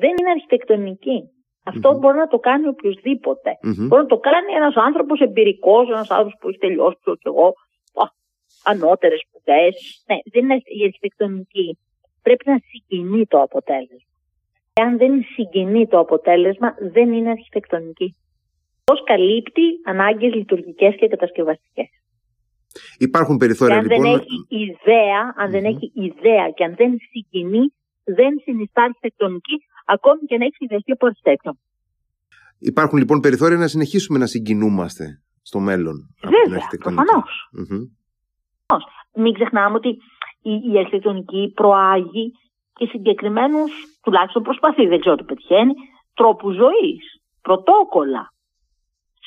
δεν 0.00 0.12
είναι 0.18 0.30
αρχιτεκτονική. 0.36 1.20
Αυτό 1.64 1.90
mm-hmm. 1.90 1.98
μπορεί 1.98 2.16
να 2.16 2.26
το 2.26 2.38
κάνει 2.38 2.66
οποιοδήποτε. 2.66 3.50
Mm-hmm. 3.64 3.86
Μπορεί 3.88 4.02
να 4.02 4.12
το 4.14 4.18
κάνει 4.28 4.50
ένας 4.60 4.74
άνθρωπος 4.74 5.20
εμπειρικός, 5.20 5.88
ένας 5.88 6.10
άνθρωπος 6.10 6.36
που 6.40 6.48
έχει 6.48 6.58
τελειώσει, 6.58 6.96
ξέρω 7.02 7.34
εγώ, 7.36 7.48
ανώτερες 8.72 9.20
σπουδές. 9.26 9.74
Ναι, 10.08 10.16
δεν 10.32 10.42
είναι 10.44 10.60
η 10.78 10.84
αρχιτεκτονική. 10.84 11.78
Πρέπει 12.22 12.44
να 12.50 12.58
συγκινεί 12.70 13.26
το 13.26 13.38
αποτέλεσμα. 13.40 14.07
Αν 14.80 14.98
δεν 14.98 15.22
συγκινεί 15.34 15.86
το 15.86 15.98
αποτέλεσμα, 15.98 16.74
δεν 16.92 17.12
είναι 17.12 17.30
αρχιτεκτονική. 17.30 18.16
Πώς 18.84 19.02
καλύπτει 19.04 19.62
ανάγκες 19.84 20.34
λειτουργικές 20.34 20.96
και 20.96 21.08
κατασκευαστικές. 21.08 21.88
Υπάρχουν 22.98 23.36
περιθώρια 23.36 23.74
και 23.74 23.80
αν 23.80 23.86
λοιπόν. 23.88 24.02
Δεν 24.02 24.20
έχει 24.20 24.46
ιδέα, 24.48 25.34
αν 25.36 25.50
δεν 25.50 25.64
έχει 25.64 25.92
ιδέα 25.94 26.50
και 26.50 26.64
αν 26.64 26.74
δεν 26.74 26.96
συγκινεί, 27.10 27.72
δεν 28.04 28.38
συνιστά 28.44 28.82
αρχιτεκτονική, 28.82 29.56
ακόμη 29.86 30.20
και 30.26 30.38
να 30.38 30.44
έχει 30.44 30.56
ιδεαστεί 30.58 30.92
από 30.92 31.06
αρχιτέκτον. 31.06 31.58
Υπάρχουν 32.58 32.98
λοιπόν 32.98 33.20
περιθώρια 33.20 33.56
να 33.56 33.66
συνεχίσουμε 33.66 34.18
να 34.18 34.26
συγκινούμαστε 34.26 35.22
στο 35.42 35.58
μέλλον. 35.58 36.14
Βέβαια, 36.22 36.66
προφανώς. 36.78 37.50
Μην 39.14 39.32
ξεχνάμε 39.32 39.76
ότι 39.76 39.88
η, 40.42 40.52
η 40.72 40.78
αρχιτεκτονική 40.78 41.52
προάγει 41.54 42.32
και 42.78 42.86
συγκεκριμένους, 42.86 43.70
τουλάχιστον 44.02 44.42
προσπαθεί, 44.42 44.86
δεν 44.86 45.00
ξέρω 45.00 45.16
τι 45.16 45.24
πετυχαίνει, 45.24 45.74
τρόπους 46.14 46.54
ζωής, 46.54 47.22
πρωτόκολλα, 47.42 48.32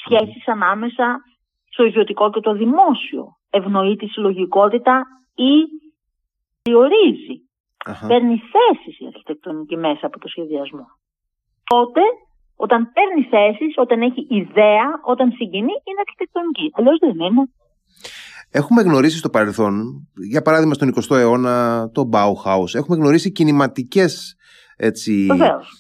σχέσεις 0.04 0.48
ανάμεσα 0.48 1.22
στο 1.70 1.84
ιδιωτικό 1.84 2.30
και 2.32 2.40
το 2.40 2.54
δημόσιο. 2.54 3.36
Ευνοεί 3.50 3.96
τη 3.96 4.08
συλλογικότητα 4.08 5.06
ή 5.36 5.54
διορίζει. 6.62 7.36
Αχα. 7.86 8.08
Παίρνει 8.08 8.42
θέσεις 8.54 9.00
η 9.00 9.06
αρχιτεκτονική 9.08 9.78
μέσα 9.78 10.06
από 10.06 10.20
το 10.20 10.28
σχεδιασμό. 10.28 10.88
Τότε, 11.64 12.02
όταν 12.56 12.92
παίρνει 12.94 13.24
θέσεις, 13.24 13.74
όταν 13.78 14.02
έχει 14.02 14.28
ιδέα, 14.30 14.88
όταν 15.04 15.32
συγκινεί, 15.32 15.74
είναι 15.86 16.02
αρχιτεκτονική. 16.06 16.72
Αλλιώς 16.74 16.98
δεν 17.00 17.20
είναι. 17.20 17.44
Έχουμε 18.52 18.82
γνωρίσει 18.82 19.18
στο 19.18 19.30
παρελθόν, 19.30 20.08
για 20.30 20.42
παράδειγμα 20.42 20.74
στον 20.74 20.94
20ο 20.96 21.16
αιώνα, 21.16 21.90
το 21.94 22.10
Bauhaus, 22.14 22.76
έχουμε 22.76 22.98
γνωρίσει 22.98 23.32
κινηματικές 23.32 24.36
έτσι, 24.78 25.28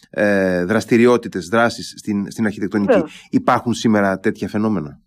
ε, 0.09 0.65
δραστηριότητες, 0.65 1.47
δράσεις 1.47 1.93
στην, 1.97 2.31
στην 2.31 2.45
αρχιτεκτονική. 2.45 3.03
Υπάρχουν 3.29 3.73
σήμερα 3.73 4.19
τέτοια 4.19 4.47
φαινόμενα; 4.47 4.99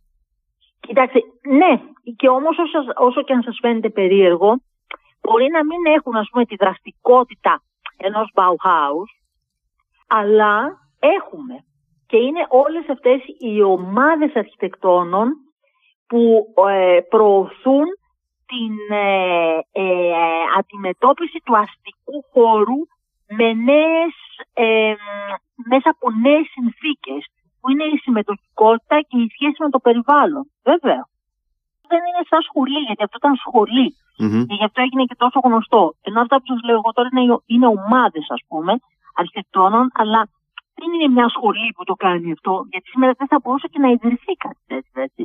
Κοιτάξτε, 0.81 1.19
ναι, 1.49 1.81
και 2.17 2.29
όμως 2.29 2.57
όσο, 2.59 2.79
όσο 3.07 3.23
και 3.23 3.33
αν 3.33 3.43
σας 3.43 3.59
φαίνεται 3.61 3.91
περίεργο, 3.91 4.61
μπορεί 5.21 5.47
να 5.51 5.65
μην 5.65 5.95
έχουν 5.97 6.17
ας 6.17 6.29
πούμε 6.31 6.45
τη 6.45 6.57
δραστικότητα 6.57 7.63
ενός 7.97 8.33
Bauhaus, 8.35 9.11
αλλά 10.07 10.55
έχουμε. 10.99 11.55
Και 12.07 12.17
είναι 12.17 12.47
όλες 12.49 12.85
αυτές 12.89 13.21
οι 13.39 13.63
ομάδες 13.63 14.35
αρχιτεκτόνων 14.35 15.29
που 16.15 16.55
ε, 16.69 17.01
προωθούν 17.13 17.87
την 18.53 18.75
ε, 18.91 19.59
ε, 19.83 19.87
αντιμετώπιση 20.59 21.39
του 21.45 21.57
αστικού 21.65 22.17
χώρου 22.33 22.79
με 23.39 23.49
νέες, 23.71 24.15
μέσα 25.71 25.89
από 25.95 26.07
νέες 26.25 26.47
συνθήκες 26.55 27.23
που 27.61 27.67
είναι 27.71 27.85
η 27.95 27.97
συμμετοχικότητα 28.05 28.97
και 29.09 29.17
η 29.25 29.29
σχέση 29.35 29.59
με 29.65 29.71
το 29.75 29.79
περιβάλλον. 29.87 30.45
Βέβαια. 30.71 31.03
Δεν 31.91 32.01
είναι 32.09 32.25
σαν 32.31 32.43
σχολή, 32.49 32.81
γιατί 32.89 33.03
αυτό 33.07 33.17
ήταν 33.23 33.35
Και 34.49 34.57
γι' 34.59 34.69
αυτό 34.69 34.79
έγινε 34.87 35.05
και 35.05 35.21
τόσο 35.23 35.39
γνωστό. 35.47 35.83
Ενώ 36.07 36.21
αυτά 36.21 36.37
που 36.37 36.47
σας 36.53 36.61
λέω 36.67 36.77
εγώ 36.81 36.91
τώρα 36.97 37.09
είναι, 37.13 37.25
είναι 37.53 37.69
ομάδες, 37.79 38.27
ας 38.37 38.43
πούμε, 38.49 38.73
αρχιτεκτόνων, 39.21 39.85
αλλά 40.01 40.21
δεν 40.79 40.89
είναι 40.95 41.09
μια 41.17 41.29
σχολή 41.35 41.69
που 41.77 41.85
το 41.85 41.95
κάνει 42.05 42.33
αυτό, 42.37 42.53
γιατί 42.71 42.87
σήμερα 42.89 43.13
δεν 43.19 43.29
θα 43.33 43.39
μπορούσε 43.43 43.69
και 43.73 43.81
να 43.85 43.89
ιδρυθεί 43.89 44.33
κάτι 44.45 44.63
τέτοιο, 44.67 45.03
έτσι. 45.09 45.25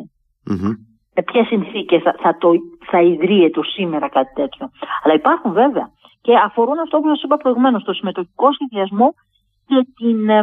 Mm-hmm. 0.50 0.74
Με 1.16 1.22
ποιες 1.24 1.48
συνθήκες 1.48 2.02
θα, 2.02 2.16
θα, 2.20 2.38
το, 2.38 2.52
θα 2.90 3.02
ιδρύεται 3.02 3.62
σήμερα 3.64 4.10
κάτι 4.10 4.34
τέτοιο. 4.34 4.70
Αλλά 5.04 5.14
υπάρχουν 5.14 5.52
βέβαια 5.54 5.92
και 6.22 6.36
αφορούν 6.36 6.80
αυτό 6.80 7.00
που 7.00 7.08
σας 7.08 7.24
είπα 7.24 7.38
προηγουμένως, 7.38 7.84
το 7.84 7.94
συμμετοχικό 7.94 8.54
σχεδιασμό 8.54 9.14
και 9.68 9.88
την 9.96 10.30
ε, 10.30 10.42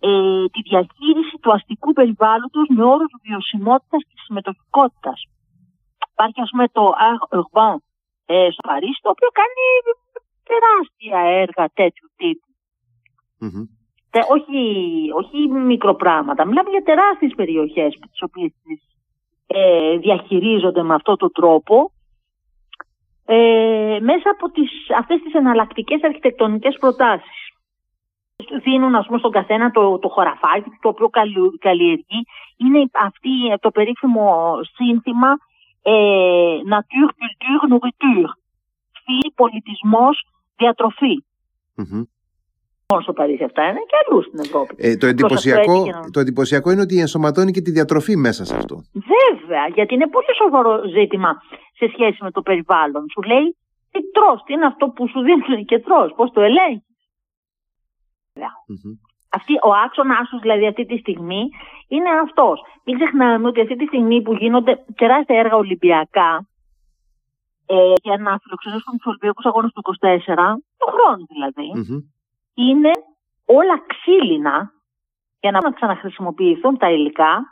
ε, 0.00 0.44
τη 0.52 0.60
διαχείριση 0.68 1.36
του 1.40 1.52
αστικού 1.52 1.92
περιβάλλοντος 1.92 2.66
με 2.68 2.84
όρους 2.84 3.12
βιωσιμότητας 3.22 4.02
και 4.08 4.16
συμμετοχικότητας. 4.26 5.18
Υπάρχει 6.12 6.40
ας 6.40 6.50
πούμε 6.50 6.68
το 6.68 6.84
Urban 7.38 7.76
ε, 8.26 8.48
στο 8.50 8.62
Παρίσι, 8.68 9.00
το 9.02 9.10
οποίο 9.10 9.28
κάνει 9.40 9.64
τεράστια 10.50 11.18
έργα 11.42 11.64
τέτοιου 11.74 12.08
όχι, 14.34 14.62
όχι 15.14 15.48
μικροπράγματα. 15.48 16.44
Μιλάμε 16.44 16.70
για 16.70 16.82
τεράστιες 16.82 17.32
περιοχές 17.36 17.98
τις 18.10 18.22
οποίες 18.22 18.50
ε, 19.54 19.96
διαχειρίζονται 19.96 20.82
με 20.82 20.94
αυτόν 20.94 21.16
τον 21.16 21.32
τρόπο 21.32 21.92
ε, 23.24 23.98
μέσα 24.00 24.30
από 24.30 24.50
τις, 24.50 24.70
αυτές 24.98 25.20
τις 25.22 25.34
εναλλακτικές 25.34 26.02
αρχιτεκτονικές 26.02 26.76
προτάσεις. 26.80 27.50
Δίνουν 28.62 28.94
ας 28.94 29.06
πούμε 29.06 29.18
στον 29.18 29.30
καθένα 29.30 29.70
το, 29.70 29.98
το 29.98 30.08
χωραφάκι 30.08 30.70
το 30.80 30.88
οποίο 30.88 31.08
καλλιεργεί. 31.58 32.22
Είναι 32.56 32.90
αυτή, 32.92 33.30
το 33.60 33.70
περίφημο 33.70 34.58
σύνθημα 34.74 35.36
ε, 35.82 35.92
nature, 36.70 37.10
culture, 37.20 37.72
nourriture. 37.72 38.30
Φύση, 39.04 39.32
πολιτισμός, 39.34 40.26
μόνο 42.92 43.00
στο 43.06 43.12
Παρίσι 43.18 43.44
αυτά 43.44 43.62
είναι 43.68 43.82
και 43.90 43.96
αλλού 44.00 44.22
στην 44.28 44.38
Ευρώπη. 44.46 44.72
Ε, 44.78 44.96
το, 44.96 45.06
εντυπωσιακό, 45.06 45.76
το 46.14 46.20
εντυπωσιακό 46.20 46.70
είναι 46.70 46.84
ότι 46.86 47.00
ενσωματώνει 47.04 47.52
και 47.56 47.62
τη 47.66 47.70
διατροφή 47.70 48.14
μέσα 48.16 48.44
σε 48.44 48.54
αυτό. 48.56 48.76
Βέβαια, 49.14 49.64
γιατί 49.76 49.94
είναι 49.94 50.08
πολύ 50.16 50.32
σοβαρό 50.42 50.72
ζήτημα 50.96 51.30
σε 51.78 51.86
σχέση 51.92 52.18
με 52.26 52.30
το 52.30 52.42
περιβάλλον. 52.42 53.02
Σου 53.12 53.22
λέει 53.30 53.46
τι 53.92 54.00
τρως, 54.16 54.38
τι 54.44 54.52
είναι 54.52 54.66
αυτό 54.72 54.84
που 54.94 55.08
σου 55.08 55.20
δίνουν 55.26 55.64
και 55.70 55.78
τρως, 55.78 56.12
πώς 56.16 56.30
το 56.30 56.40
ελέγχεις; 56.40 56.90
Mm-hmm. 58.72 58.94
Αυτή, 59.38 59.52
ο 59.68 59.70
άξονα 59.84 60.16
σου 60.28 60.38
δηλαδή 60.40 60.66
αυτή 60.66 60.84
τη 60.86 60.96
στιγμή 60.98 61.42
είναι 61.88 62.10
αυτός. 62.24 62.60
Μην 62.84 62.96
ξεχνάμε 62.98 63.48
ότι 63.48 63.60
αυτή 63.60 63.76
τη 63.76 63.86
στιγμή 63.86 64.22
που 64.22 64.32
γίνονται 64.34 64.84
τεράστια 64.94 65.38
έργα 65.38 65.56
Ολυμπιακά 65.56 66.46
ε, 67.66 67.92
για 68.02 68.16
να 68.16 68.38
φιλοξενήσουν 68.42 68.96
τους 68.96 69.06
Ολυμπιακούς 69.06 69.44
Αγώνες 69.44 69.72
του 69.72 69.82
24, 70.00 70.34
του 70.78 70.88
χρόνου 70.94 71.26
δηλαδή, 71.34 71.68
είναι 72.54 72.90
όλα 73.44 73.84
ξύλινα 73.86 74.72
για 75.40 75.50
να 75.50 75.72
ξαναχρησιμοποιηθούν 75.72 76.78
τα 76.78 76.90
υλικά 76.90 77.42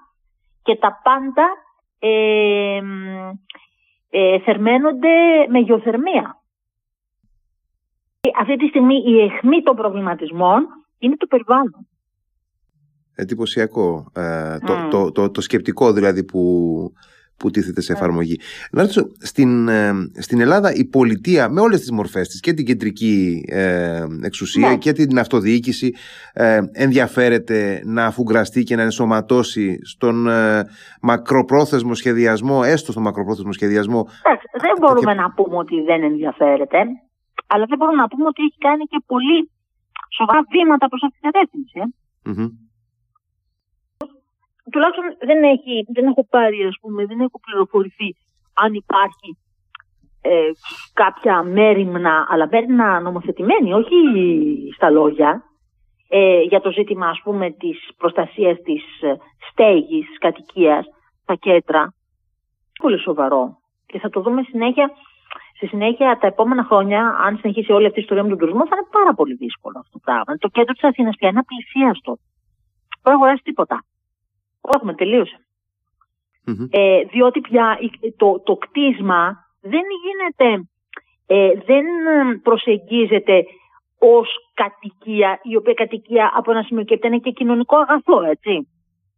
και 0.62 0.76
τα 0.76 1.00
πάντα 1.02 1.48
ε, 1.98 2.80
ε, 4.10 4.38
θερμαίνονται 4.40 5.08
με 5.48 5.58
γεωθερμία. 5.58 6.40
Αυτή 8.40 8.56
τη 8.56 8.66
στιγμή 8.66 8.94
η 9.06 9.20
αιχμή 9.20 9.62
των 9.62 9.76
προβληματισμών 9.76 10.66
είναι 10.98 11.16
το 11.16 11.26
περιβάλλον. 11.26 11.88
Εντυπωσιακό. 13.14 14.10
Ε, 14.14 14.58
το, 14.58 14.88
το, 14.90 15.12
το, 15.12 15.30
το, 15.30 15.40
σκεπτικό 15.40 15.92
δηλαδή 15.92 16.24
που, 16.24 16.40
που 17.40 17.50
τίθεται 17.50 17.80
σε 17.80 17.92
ναι. 17.92 17.98
εφαρμογή. 17.98 18.40
Να 18.70 18.80
ρωτήσω, 18.80 19.04
στην, 19.18 19.68
ε, 19.68 19.92
στην 20.18 20.40
Ελλάδα 20.40 20.72
η 20.74 20.84
πολιτεία 20.84 21.48
με 21.48 21.60
όλες 21.60 21.80
τις 21.80 21.90
μορφές 21.90 22.28
της 22.28 22.40
και 22.40 22.52
την 22.52 22.64
κεντρική 22.66 23.44
ε, 23.48 24.04
εξουσία 24.22 24.68
ναι. 24.68 24.76
και 24.76 24.92
την 24.92 25.18
αυτοδιοίκηση 25.18 25.94
ε, 26.32 26.60
ενδιαφέρεται 26.72 27.82
να 27.84 28.04
αφουγκραστεί 28.04 28.62
και 28.62 28.76
να 28.76 28.82
ενσωματώσει 28.82 29.78
στον 29.86 30.28
ε, 30.28 30.62
μακροπρόθεσμο 31.00 31.94
σχεδιασμό, 31.94 32.60
έστω 32.64 32.92
στο 32.92 33.00
μακροπρόθεσμο 33.00 33.52
σχεδιασμό; 33.52 34.08
δεν 34.60 34.74
μπορούμε 34.80 35.14
να 35.14 35.30
πούμε 35.30 35.56
ότι 35.56 35.80
δεν 35.80 36.02
ενδιαφέρεται, 36.02 36.78
αλλά 37.46 37.64
δεν 37.68 37.78
μπορούμε 37.78 38.02
να 38.02 38.08
πούμε 38.08 38.26
ότι 38.26 38.42
έχει 38.42 38.58
κάνει 38.58 38.84
και 38.84 39.02
πολύ 39.06 39.50
σοβαρά 40.16 40.40
βήματα 40.50 40.88
προς 40.88 41.02
αυτή 41.02 41.18
την 41.20 41.30
κατεύθυνση 41.30 41.78
τουλάχιστον 44.70 45.04
δεν, 45.18 45.42
έχει, 45.42 45.86
δεν 45.92 46.06
έχω 46.06 46.26
πάρει, 46.30 46.64
ας 46.64 46.76
πούμε, 46.80 47.06
δεν 47.06 47.20
έχω 47.20 47.40
πληροφορηθεί 47.40 48.16
αν 48.54 48.74
υπάρχει 48.74 49.38
ε, 50.22 50.50
κάποια 50.92 51.42
μέρημνα, 51.42 52.26
αλλά 52.28 52.48
μέρημνα 52.50 53.00
νομοθετημένη, 53.00 53.72
όχι 53.72 53.96
στα 54.74 54.90
λόγια, 54.90 55.42
ε, 56.08 56.40
για 56.40 56.60
το 56.60 56.70
ζήτημα, 56.72 57.08
ας 57.08 57.20
πούμε, 57.24 57.50
της 57.50 57.90
προστασίας 57.96 58.58
της 58.62 58.82
ε, 59.00 59.16
στέγης, 59.50 60.06
της 60.06 60.18
κατοικίας, 60.18 60.86
τα 61.24 61.34
κέντρα. 61.34 61.94
Πολύ 62.82 62.98
σοβαρό. 62.98 63.58
Και 63.86 63.98
θα 63.98 64.08
το 64.08 64.20
δούμε 64.20 64.42
συνέχεια, 64.42 64.90
στη 65.56 65.66
συνέχεια 65.66 66.18
τα 66.20 66.26
επόμενα 66.26 66.64
χρόνια, 66.64 67.18
αν 67.24 67.36
συνεχίσει 67.36 67.72
όλη 67.72 67.86
αυτή 67.86 67.98
η 67.98 68.02
ιστορία 68.02 68.22
με 68.22 68.28
τον 68.28 68.38
τουρισμό, 68.38 68.66
θα 68.66 68.76
είναι 68.76 68.88
πάρα 68.90 69.14
πολύ 69.14 69.34
δύσκολο 69.34 69.78
αυτό 69.78 69.92
το 69.92 69.98
πράγμα. 70.04 70.36
Το 70.38 70.48
κέντρο 70.48 70.72
της 70.72 70.84
Αθήνας 70.84 71.16
πια 71.16 71.28
είναι 71.28 71.38
απλησίαστο. 71.38 72.18
Δεν 73.02 73.14
αγοράσει 73.14 73.42
τίποτα. 73.42 73.84
Έχουμε, 74.74 74.94
Ε, 76.70 77.02
διότι 77.04 77.40
πια 77.40 77.78
το, 78.16 78.40
το 78.40 78.56
κτίσμα 78.56 79.36
δεν 79.60 79.82
γίνεται, 80.02 80.68
ε, 81.26 81.52
δεν 81.66 81.84
προσεγγίζεται 82.42 83.44
ως 83.98 84.28
κατοικία, 84.54 85.40
η 85.42 85.56
οποία 85.56 85.74
κατοικία 85.74 86.32
από 86.34 86.50
ένα 86.50 86.62
σημείο 86.62 86.84
και 86.84 86.98
είναι 87.02 87.18
και 87.18 87.30
κοινωνικό 87.30 87.76
αγαθό, 87.76 88.22
έτσι. 88.22 88.68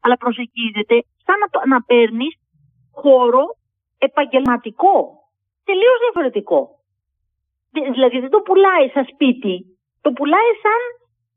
Αλλά 0.00 0.16
προσεγγίζεται 0.16 1.05
σαν 1.24 1.37
να, 1.42 1.66
να 1.66 1.83
παίρνεις 1.83 2.35
χώρο 2.92 3.44
επαγγελματικό. 3.98 4.96
Τελείως 5.64 5.98
διαφορετικό. 6.00 6.68
Δηλαδή 7.92 8.18
δεν 8.20 8.31
το 8.31 8.40
πουλάει 8.40 8.88
σαν 8.88 9.05
σπίτι, 9.12 9.78
το 10.00 10.12
πουλάει 10.12 10.52
σαν 10.62 10.81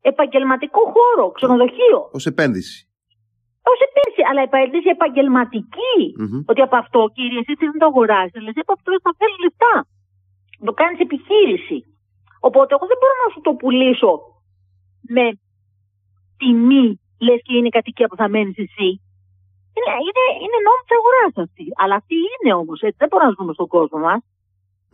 επαγγελματικό 0.00 0.80
χώρο, 0.94 1.30
ξενοδοχείο. 1.30 2.08
Ως 2.12 2.26
επένδυση. 2.26 2.85
Ω 3.70 3.72
επένδυση, 3.88 4.22
αλλά 4.28 4.42
επένδυση 4.48 4.88
επαγγελματική. 4.96 5.96
Mm-hmm. 6.20 6.42
Ότι 6.50 6.60
από 6.66 6.76
αυτό, 6.82 7.00
κύριε, 7.16 7.40
εσύ 7.42 7.52
δεν 7.70 7.78
το 7.82 7.86
αγοράζει. 7.92 8.34
Δηλαδή 8.40 8.60
από 8.64 8.72
αυτό 8.76 8.88
θα 9.06 9.12
θέλει 9.18 9.36
λεφτά. 9.44 9.74
Το 10.68 10.72
κάνεις 10.80 10.98
επιχείρηση. 11.06 11.78
Οπότε 12.48 12.70
εγώ 12.74 12.84
δεν 12.90 12.98
μπορώ 13.00 13.14
να 13.24 13.30
σου 13.32 13.40
το 13.46 13.52
πουλήσω 13.60 14.12
με 15.16 15.26
τιμή, 16.40 16.86
λες 17.26 17.40
και 17.44 17.54
είναι 17.56 17.70
η 17.72 17.76
κατοικία 17.78 18.08
που 18.08 18.16
θα 18.22 18.28
μένεις 18.34 18.58
εσύ. 18.66 18.90
Είναι, 19.76 19.92
είναι, 20.06 20.24
είναι 20.42 20.58
νόμο 20.66 20.80
της 20.84 20.96
αγοράς 20.98 21.34
αυτή. 21.46 21.66
Αλλά 21.80 21.94
αυτή 22.00 22.16
είναι 22.34 22.52
όμως 22.62 22.78
έτσι. 22.86 22.98
Δεν 23.02 23.08
μπορούμε 23.08 23.28
να 23.30 23.36
ζούμε 23.38 23.52
στον 23.58 23.68
κόσμο 23.74 23.98
μας. 24.06 24.20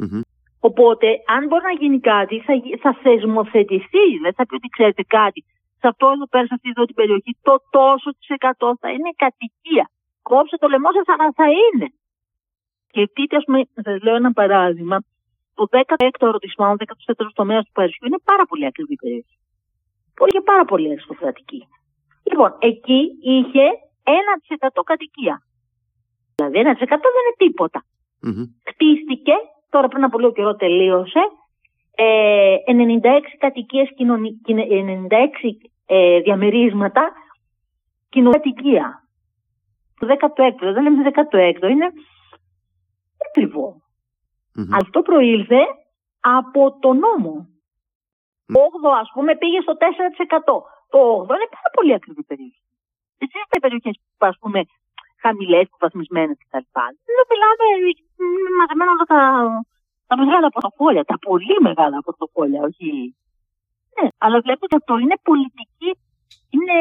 Mm-hmm. 0.00 0.22
Οπότε, 0.68 1.06
αν 1.34 1.42
μπορεί 1.46 1.64
να 1.70 1.76
γίνει 1.80 2.00
κάτι, 2.12 2.34
θα, 2.46 2.52
θα 2.84 2.92
θεσμοθετηθεί. 3.02 4.06
Δεν 4.24 4.32
θα 4.36 4.42
πει 4.46 4.54
ότι 4.54 4.68
ξέρετε 4.76 5.02
κάτι 5.18 5.40
σε 5.82 5.88
αυτό 5.92 6.06
εδώ 6.16 6.26
πέρα, 6.32 6.46
σε 6.46 6.54
αυτή 6.56 6.68
εδώ 6.74 6.84
την 6.88 6.96
περιοχή, 7.00 7.32
το 7.48 7.54
τόσο 7.78 8.08
της 8.18 8.28
εκατό 8.36 8.68
θα 8.80 8.88
είναι 8.94 9.10
κατοικία. 9.24 9.86
Κόψε 10.28 10.56
το 10.62 10.66
λαιμό 10.72 10.90
σα, 10.96 11.02
αλλά 11.12 11.26
θα 11.40 11.46
είναι. 11.60 11.88
Και 12.92 13.00
δείτε, 13.14 13.36
ας 13.40 13.44
πούμε, 13.46 13.58
θα 13.84 13.90
λέω 14.04 14.16
ένα 14.22 14.32
παράδειγμα, 14.40 14.96
το 15.54 15.64
16ο 15.70 16.26
ερωτησμό, 16.30 16.66
ο 16.74 16.76
14ο 16.78 17.32
τομέας 17.40 17.62
του 17.64 17.72
Παρισιού 17.78 18.06
είναι 18.06 18.22
πάρα 18.30 18.44
πολύ 18.50 18.66
ακριβή 18.66 18.94
περιοχή. 19.02 19.36
Πολύ 20.18 20.30
και 20.36 20.40
πάρα 20.40 20.64
πολύ 20.70 20.86
αριστοκρατική. 20.92 21.60
Λοιπόν, 22.28 22.50
εκεί 22.58 23.00
είχε 23.34 23.64
1% 24.04 24.82
κατοικία. 24.90 25.36
Δηλαδή 26.34 26.56
1% 26.58 27.08
δεν 27.14 27.22
είναι 27.22 27.36
τίποτα. 27.44 27.80
Mm-hmm. 28.24 28.46
Χτίστηκε, 28.70 29.34
τώρα 29.70 29.88
πριν 29.88 30.04
από 30.04 30.18
λίγο 30.18 30.32
καιρό 30.32 30.54
τελείωσε, 30.56 31.22
ε, 31.94 32.56
96 32.66 33.36
κατοικίες 33.38 33.88
96 33.96 35.71
ε, 35.94 36.20
διαμερίσματα 36.20 37.12
κοινοκατοικία. 38.08 38.86
Το 39.98 40.06
16ο, 40.06 40.72
δεν 40.74 40.82
λέμε 40.82 41.12
16ο, 41.14 41.68
είναι 41.70 41.88
ακριβό. 43.28 43.82
Αυτό 44.80 45.02
προήλθε 45.02 45.60
από 46.20 46.78
το 46.80 46.92
νόμο. 46.92 47.34
Το 48.46 48.60
8 48.84 49.00
ας 49.02 49.10
πούμε 49.14 49.36
πήγε 49.36 49.60
στο 49.60 49.72
4%. 49.72 49.84
Το 50.92 50.98
8 51.28 51.34
είναι 51.36 51.48
πάρα 51.56 51.70
πολύ 51.76 51.92
ακριβή 51.94 52.22
περιοχή. 52.22 52.62
Έτσι 53.18 53.34
είναι 53.36 53.64
περιοχές 53.64 53.94
που 54.18 54.26
ας 54.26 54.36
πούμε 54.40 54.60
χαμηλές, 55.22 55.66
βαθμισμένες 55.80 56.36
κτλ. 56.42 56.66
Δεν 57.06 57.24
μιλάμε 57.30 57.64
μαζεμένα 58.58 58.90
όλα 58.94 59.06
τα, 59.14 59.20
τα 60.06 60.14
μεγάλα 60.22 60.48
πορτοφόλια, 60.48 61.04
τα 61.04 61.18
πολύ 61.18 61.56
μεγάλα 61.60 61.98
πορτοφόλια, 62.06 62.60
όχι 62.62 63.16
ναι, 63.94 64.08
αλλά 64.18 64.40
βλέπετε 64.40 64.64
ότι 64.64 64.76
αυτό 64.80 64.98
είναι 64.98 65.16
πολιτική, 65.22 65.90
είναι, 66.54 66.78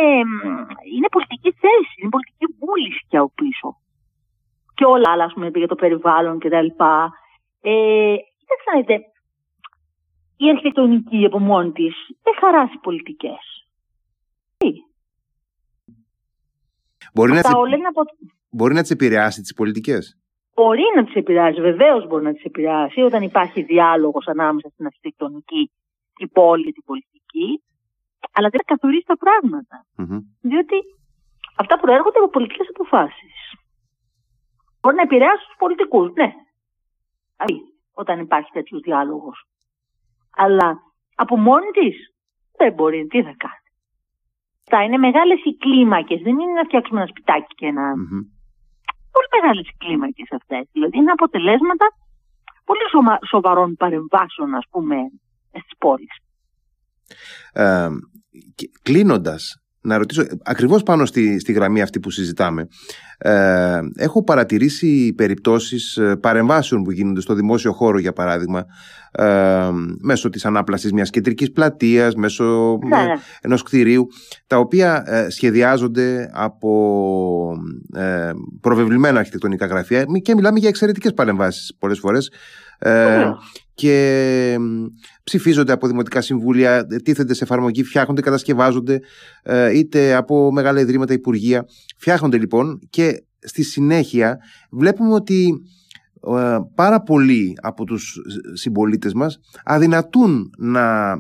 είναι 0.96 1.10
πολιτική 1.16 1.52
θέση, 1.64 1.94
είναι 2.00 2.14
πολιτική 2.16 2.46
βούληση 2.60 3.02
και 3.10 3.18
από 3.18 3.32
πίσω. 3.36 3.70
Και 4.74 4.86
όλα 4.86 5.08
άλλα, 5.12 5.24
ας 5.24 5.34
πούμε, 5.34 5.48
για 5.54 5.68
το 5.68 5.76
περιβάλλον 5.76 6.40
και 6.40 6.50
τα 6.50 6.62
λοιπά. 6.62 7.14
Ε, 7.62 8.16
κοιτάξτε 8.38 8.96
η 10.38 10.50
αρχιτεκτονική 10.50 11.26
από 11.26 11.40
μόνη 11.40 11.72
της 11.72 11.96
δεν 12.24 12.34
χαράσει 12.40 12.78
πολιτικές. 12.82 13.62
Μπορεί, 17.14 17.32
να, 17.32 17.40
από... 17.40 18.02
μπορεί 18.50 18.74
να 18.74 18.82
τις 18.82 18.92
επηρεάσει 18.92 19.42
τις 19.42 19.54
πολιτικές; 19.54 20.18
Μπορεί 20.56 20.82
να 20.96 21.04
τις 21.06 21.16
επηρεάσει, 21.16 21.62
βεβαίως 21.62 22.08
μπορεί 22.08 22.24
να 22.24 22.34
τις 22.34 22.44
επηρεάσει 22.44 23.02
όταν 23.02 23.24
υπάρχει 23.24 23.62
διάλογος 23.62 24.28
ανάμεσα 24.28 24.70
στην 24.70 24.86
αρχιτεκτονική 24.86 25.72
η 26.24 26.28
πόλη 26.28 26.64
και 26.64 26.72
την 26.72 26.84
πολιτική. 26.84 27.64
αλλά 28.34 28.50
δεν 28.50 28.62
καθορίζει 28.66 29.06
τα 29.06 29.18
πραγματα 29.18 29.86
Διότι 30.42 30.78
αυτά 31.58 31.80
προέρχονται 31.80 32.20
από 32.20 32.30
πολιτικές 32.30 32.68
αποφάσεις. 32.70 33.36
Μπορεί 34.80 34.96
να 34.96 35.02
επηρεάσουν 35.02 35.48
τους 35.48 35.58
πολιτικούς, 35.58 36.14
ναι. 36.14 36.30
Όταν 37.94 38.20
υπάρχει 38.20 38.52
τέτοιος 38.52 38.82
διάλογος. 38.82 39.46
Αλλά 40.36 40.78
από 41.16 41.38
μόνη 41.38 41.70
της 41.72 41.96
δεν 42.58 42.74
μπορεί. 42.74 43.08
Τι 43.08 43.24
θα 43.24 43.36
κάνει. 43.38 43.68
Αυτά 44.62 44.84
είναι 44.84 44.98
μεγάλες 44.98 45.40
οι 45.44 45.58
κλίμακες. 45.58 46.22
Δεν 46.22 46.40
είναι 46.40 46.52
να 46.52 46.64
φτιάξουμε 46.64 47.00
ένα 47.00 47.10
σπιτάκι 47.10 47.54
και 47.56 47.66
ένα... 47.66 47.94
Mm-hmm. 47.94 48.24
Πολύ 49.16 49.28
μεγάλες 49.36 49.68
οι 49.68 49.76
κλίμακες 49.78 50.32
αυτές. 50.32 50.70
Δηλαδή 50.72 50.98
είναι 50.98 51.12
αποτελέσματα 51.12 51.86
πολύ 52.66 53.16
σοβαρών 53.28 53.76
παρεμβάσεων, 53.76 54.56
ας 54.56 54.66
πούμε, 54.70 54.96
στις 55.60 55.78
πόλεις. 55.78 56.18
Ε, 57.54 57.88
κλείνοντας, 58.82 59.62
να 59.82 59.98
ρωτήσω 59.98 60.26
ακριβώς 60.44 60.84
πάνω 60.84 61.06
στη, 61.06 61.40
στη 61.40 61.52
γραμμή 61.52 61.82
αυτή 61.82 62.00
που 62.00 62.10
συζητάμε 62.10 62.68
ε, 63.18 63.80
έχω 63.96 64.24
παρατηρήσει 64.24 65.14
περιπτώσεις 65.14 65.98
ε, 65.98 66.16
παρεμβάσεων 66.16 66.84
που 66.84 66.92
γίνονται 66.92 67.22
στο 67.22 67.34
δημόσιο 67.34 67.74
χώρο 67.74 68.00
για 68.00 68.14
παράδειγμα 68.14 68.66
ε, 69.12 69.70
μέσω 70.02 70.30
της 70.30 70.46
ανάπλασης 70.46 70.92
μιας 70.92 71.10
κεντρικής 71.10 71.52
πλατείας 71.52 72.16
μέσω 72.16 72.78
ναι. 72.88 72.98
ναι. 72.98 73.14
ενός 73.42 73.64
κτηρίου 73.64 74.08
τα 74.48 74.58
οποία 74.58 75.04
ε, 75.06 75.30
σχεδιάζονται 75.30 76.30
από 76.34 77.54
ε, 77.96 78.32
προβεβλημένα 78.62 79.20
αρχιτεκτονικά 79.20 79.66
γραφεία 79.66 80.06
και 80.22 80.36
μιλάμε 80.36 80.60
για 80.60 80.70
εξαιρετικές 80.70 81.14
παρεμβάσεις 81.14 81.76
πολλές 81.80 82.00
φορές 82.00 82.32
ε, 82.80 83.32
και 83.82 84.58
ψηφίζονται 85.24 85.72
από 85.72 85.88
δημοτικά 85.88 86.22
συμβούλια, 86.22 86.86
τίθενται 87.04 87.34
σε 87.34 87.44
εφαρμογή, 87.44 87.84
φτιάχνονται, 87.84 88.22
κατασκευάζονται 88.22 89.00
ε, 89.44 89.78
είτε 89.78 90.14
από 90.14 90.52
μεγάλα 90.52 90.80
ιδρύματα, 90.80 91.14
υπουργεία. 91.14 91.66
Φτιάχνονται 91.98 92.38
λοιπόν 92.38 92.80
και 92.90 93.24
στη 93.40 93.64
συνέχεια 93.64 94.38
βλέπουμε 94.72 95.14
ότι 95.14 95.62
ε, 96.38 96.58
πάρα 96.76 97.02
πολλοί 97.02 97.58
από 97.62 97.84
τους 97.84 98.18
συμπολίτες 98.54 99.14
μας 99.14 99.40
αδυνατούν 99.64 100.50
να, 100.58 101.16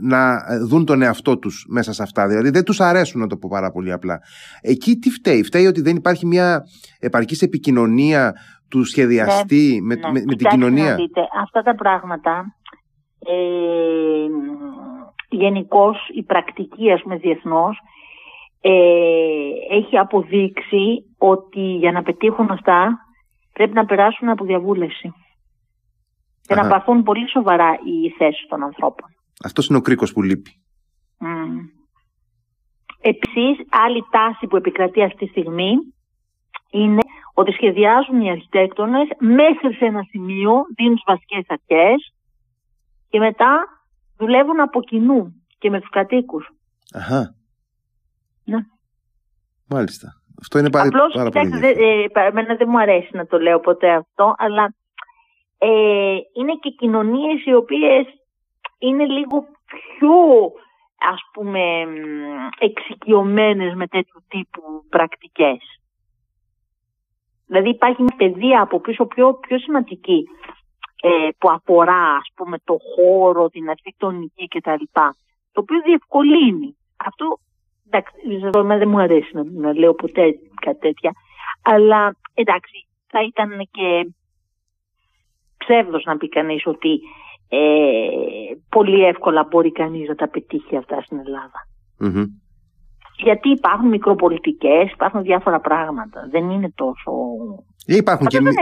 να 0.00 0.42
δουν 0.66 0.84
τον 0.84 1.02
εαυτό 1.02 1.38
τους 1.38 1.66
μέσα 1.68 1.92
σε 1.92 2.02
αυτά. 2.02 2.28
Δηλαδή 2.28 2.50
δεν 2.50 2.64
τους 2.64 2.80
αρέσουν 2.80 3.20
να 3.20 3.26
το 3.26 3.36
πω 3.36 3.48
πάρα 3.50 3.70
πολύ 3.70 3.92
απλά. 3.92 4.20
Εκεί 4.60 4.96
τι 4.96 5.10
φταίει; 5.10 5.42
Φταίει 5.42 5.66
ότι 5.66 5.80
δεν 5.80 5.96
υπάρχει 5.96 6.26
μια 6.26 6.64
επαρκής 6.98 7.42
επικοινωνία 7.42 8.34
του 8.72 8.84
σχεδιαστή 8.84 9.80
ναι, 9.80 9.86
με, 9.86 9.94
ναι. 9.94 10.12
με, 10.12 10.22
με 10.26 10.34
την 10.34 10.48
κοινωνία; 10.48 10.94
δείτε, 10.94 11.20
αυτά 11.42 11.62
τα 11.62 11.74
πράγματα 11.74 12.56
ε, 13.18 14.26
γενικώς 15.28 15.96
η 16.14 16.22
πρακτική 16.22 16.90
ας 16.90 17.02
πούμε 17.02 17.16
διεθνώς 17.16 17.78
ε, 18.60 18.72
έχει 19.70 19.98
αποδείξει 19.98 21.04
ότι 21.18 21.60
για 21.60 21.92
να 21.92 22.02
πετύχουν 22.02 22.50
αυτά 22.50 22.98
πρέπει 23.52 23.74
να 23.74 23.84
περάσουν 23.84 24.28
από 24.28 24.44
διαβούλευση 24.44 25.12
και 26.46 26.54
να 26.54 26.68
πάρθουν 26.68 27.02
πολύ 27.02 27.28
σοβαρά 27.30 27.70
οι 27.70 28.10
θέσεις 28.18 28.46
των 28.48 28.62
ανθρώπων. 28.62 29.08
Αυτός 29.44 29.66
είναι 29.66 29.78
ο 29.78 29.80
κρίκος 29.80 30.12
που 30.12 30.22
λείπει. 30.22 30.50
Mm. 31.20 31.82
Επίσης, 33.00 33.66
άλλη 33.70 34.02
τάση 34.10 34.46
που 34.46 34.56
επικρατεί 34.56 35.02
αυτή 35.02 35.24
τη 35.24 35.30
στιγμή 35.30 35.70
είναι 36.70 37.01
ότι 37.34 37.52
σχεδιάζουν 37.52 38.20
οι 38.20 38.30
αρχιτέκτονες 38.30 39.08
μέχρι 39.18 39.74
σε 39.74 39.84
ένα 39.84 40.02
σημείο, 40.02 40.52
δίνουν 40.76 40.94
τις 40.94 41.04
βασικές 41.06 41.44
αρχές 41.46 42.12
και 43.08 43.18
μετά 43.18 43.66
δουλεύουν 44.18 44.60
από 44.60 44.82
κοινού 44.82 45.44
και 45.58 45.70
με 45.70 45.80
τους 45.80 45.90
κατοίκους. 45.90 46.48
Αχα. 46.94 47.34
Ναι. 48.44 48.58
Μάλιστα. 49.68 50.08
Αυτό 50.40 50.58
είναι 50.58 50.70
πάρα, 50.70 50.86
Απλώς, 50.86 51.12
πάρα 51.12 51.30
πολύ 51.30 51.58
δε, 51.58 51.68
ε, 51.68 52.06
Εμένα 52.12 52.54
δεν 52.56 52.68
μου 52.70 52.80
αρέσει 52.80 53.08
να 53.12 53.26
το 53.26 53.38
λέω 53.38 53.60
ποτέ 53.60 53.90
αυτό, 53.90 54.34
αλλά 54.38 54.74
ε, 55.58 56.16
είναι 56.32 56.54
και 56.60 56.70
κοινωνίες 56.70 57.44
οι 57.44 57.54
οποίες 57.54 58.06
είναι 58.78 59.04
λίγο 59.04 59.46
πιο 59.66 60.14
ας 61.12 61.20
πούμε 61.32 61.60
εξοικειωμένες 62.58 63.74
με 63.74 63.86
τέτοιου 63.86 64.24
τύπου 64.28 64.62
πρακτικές. 64.88 65.81
Δηλαδή 67.52 67.70
υπάρχει 67.70 68.02
μια 68.02 68.14
παιδεία 68.16 68.62
από 68.62 68.80
πίσω 68.80 69.06
πιο, 69.06 69.34
πιο 69.34 69.58
σημαντική 69.58 70.24
ε, 71.02 71.28
που 71.38 71.50
αφορά 71.50 72.14
ας 72.14 72.28
πούμε 72.34 72.56
το 72.64 72.76
χώρο, 72.94 73.48
την 73.48 73.68
αρχιτεκτονική 73.68 74.48
κτλ. 74.48 74.84
Το 75.52 75.60
οποίο 75.60 75.80
διευκολύνει. 75.84 76.76
Αυτό 76.96 77.38
εντάξει, 77.86 78.12
δεν 78.78 78.88
μου 78.88 79.00
αρέσει 79.00 79.30
να, 79.32 79.44
να 79.44 79.72
λέω 79.72 79.94
ποτέ 79.94 80.22
κάτι 80.60 80.78
τέτοια. 80.78 81.12
Αλλά 81.62 82.16
εντάξει, 82.34 82.86
θα 83.06 83.22
ήταν 83.22 83.68
και 83.70 84.12
ψεύδος 85.56 86.04
να 86.04 86.16
πει 86.16 86.28
κανείς 86.28 86.66
ότι 86.66 87.00
ε, 87.48 88.08
πολύ 88.68 89.04
εύκολα 89.04 89.46
μπορεί 89.50 89.72
κανείς 89.72 90.08
να 90.08 90.14
τα 90.14 90.28
πετύχει 90.28 90.76
αυτά 90.76 91.02
στην 91.02 91.18
ελλαδα 91.18 91.66
γιατί 93.16 93.48
υπάρχουν 93.48 93.88
μικροπολιτικές, 93.88 94.92
υπάρχουν 94.92 95.22
διάφορα 95.22 95.60
πράγματα. 95.60 96.28
Δεν 96.30 96.50
είναι 96.50 96.72
τόσο... 96.74 97.12
Ε, 97.86 97.96
υπάρχουν 97.96 98.26
και, 98.26 98.40
δεν 98.40 98.54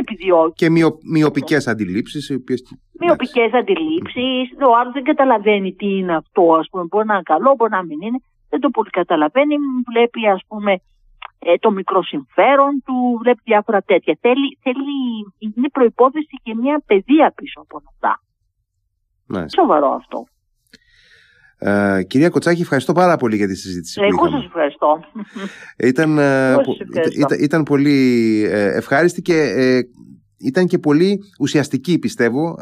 και 0.54 0.70
μειο, 0.70 0.98
μειοπικές 1.12 1.66
αντιλήψεις. 1.68 2.30
Οποίες... 2.30 2.62
Μειοπικές 2.98 3.52
αντιλήψεις. 3.52 4.50
Ο 4.68 4.76
άλλος 4.78 4.92
δεν 4.92 5.04
καταλαβαίνει 5.04 5.72
τι 5.74 5.86
είναι 5.86 6.16
αυτό. 6.16 6.54
Ας 6.58 6.68
πούμε. 6.70 6.84
Μπορεί 6.88 7.06
να 7.06 7.14
είναι 7.14 7.22
καλό, 7.22 7.54
μπορεί 7.56 7.70
να 7.70 7.84
μην 7.84 8.00
είναι. 8.00 8.18
Δεν 8.48 8.60
το 8.60 8.68
πολύ 8.68 8.90
καταλαβαίνει. 8.90 9.54
Βλέπει 9.92 10.28
ας 10.28 10.42
πούμε 10.48 10.80
ε, 11.38 11.56
το 11.56 11.70
μικρό 11.70 12.02
συμφέρον 12.02 12.82
του, 12.84 13.18
βλέπει 13.22 13.40
διάφορα 13.44 13.82
τέτοια. 13.82 14.18
Θέλει, 14.20 14.58
θέλει, 14.62 14.96
είναι 15.38 15.68
προϋπόθεση 15.72 16.36
και 16.42 16.54
μια 16.54 16.82
παιδεία 16.86 17.32
πίσω 17.36 17.60
από 17.60 17.82
αυτά. 17.88 18.20
Σοβαρό 19.56 19.90
αυτό. 19.90 20.26
Ε, 21.62 22.02
κυρία 22.02 22.28
Κοτσάκη, 22.28 22.60
ευχαριστώ 22.60 22.92
πάρα 22.92 23.16
πολύ 23.16 23.36
για 23.36 23.46
τη 23.46 23.56
συζήτηση. 23.56 24.00
Εγώ 24.02 24.28
σας 24.28 24.44
ευχαριστώ. 24.44 25.00
Ήταν, 25.78 26.18
ε, 26.18 26.54
ήταν, 27.18 27.38
ήταν, 27.40 27.62
πολύ 27.62 27.98
ε, 28.50 28.76
ευχάριστη 28.76 29.22
και 29.22 29.34
ε, 29.34 29.80
ήταν 30.38 30.66
και 30.66 30.78
πολύ 30.78 31.18
ουσιαστική, 31.40 31.98
πιστεύω, 31.98 32.54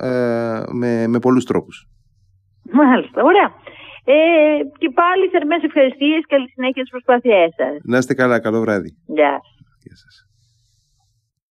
με, 0.73 1.07
με 1.07 1.19
πολλούς 1.19 1.45
τρόπους. 1.45 1.89
Μάλιστα, 2.73 3.23
ωραία. 3.23 3.53
Ε, 4.05 4.65
και 4.79 4.91
πάλι 4.95 5.29
θερμές 5.29 5.63
ευχαριστίες, 5.63 6.27
καλή 6.29 6.49
συνέχεια 6.49 6.85
στις 6.85 6.91
προσπάθειές 6.91 7.55
σας. 7.57 7.77
Να 7.83 7.99
είστε 7.99 8.15
καλά, 8.15 8.39
καλό 8.41 8.61
βράδυ. 8.61 8.97
Γεια. 9.07 9.41
Γεια 9.83 9.97
σας. 9.97 10.28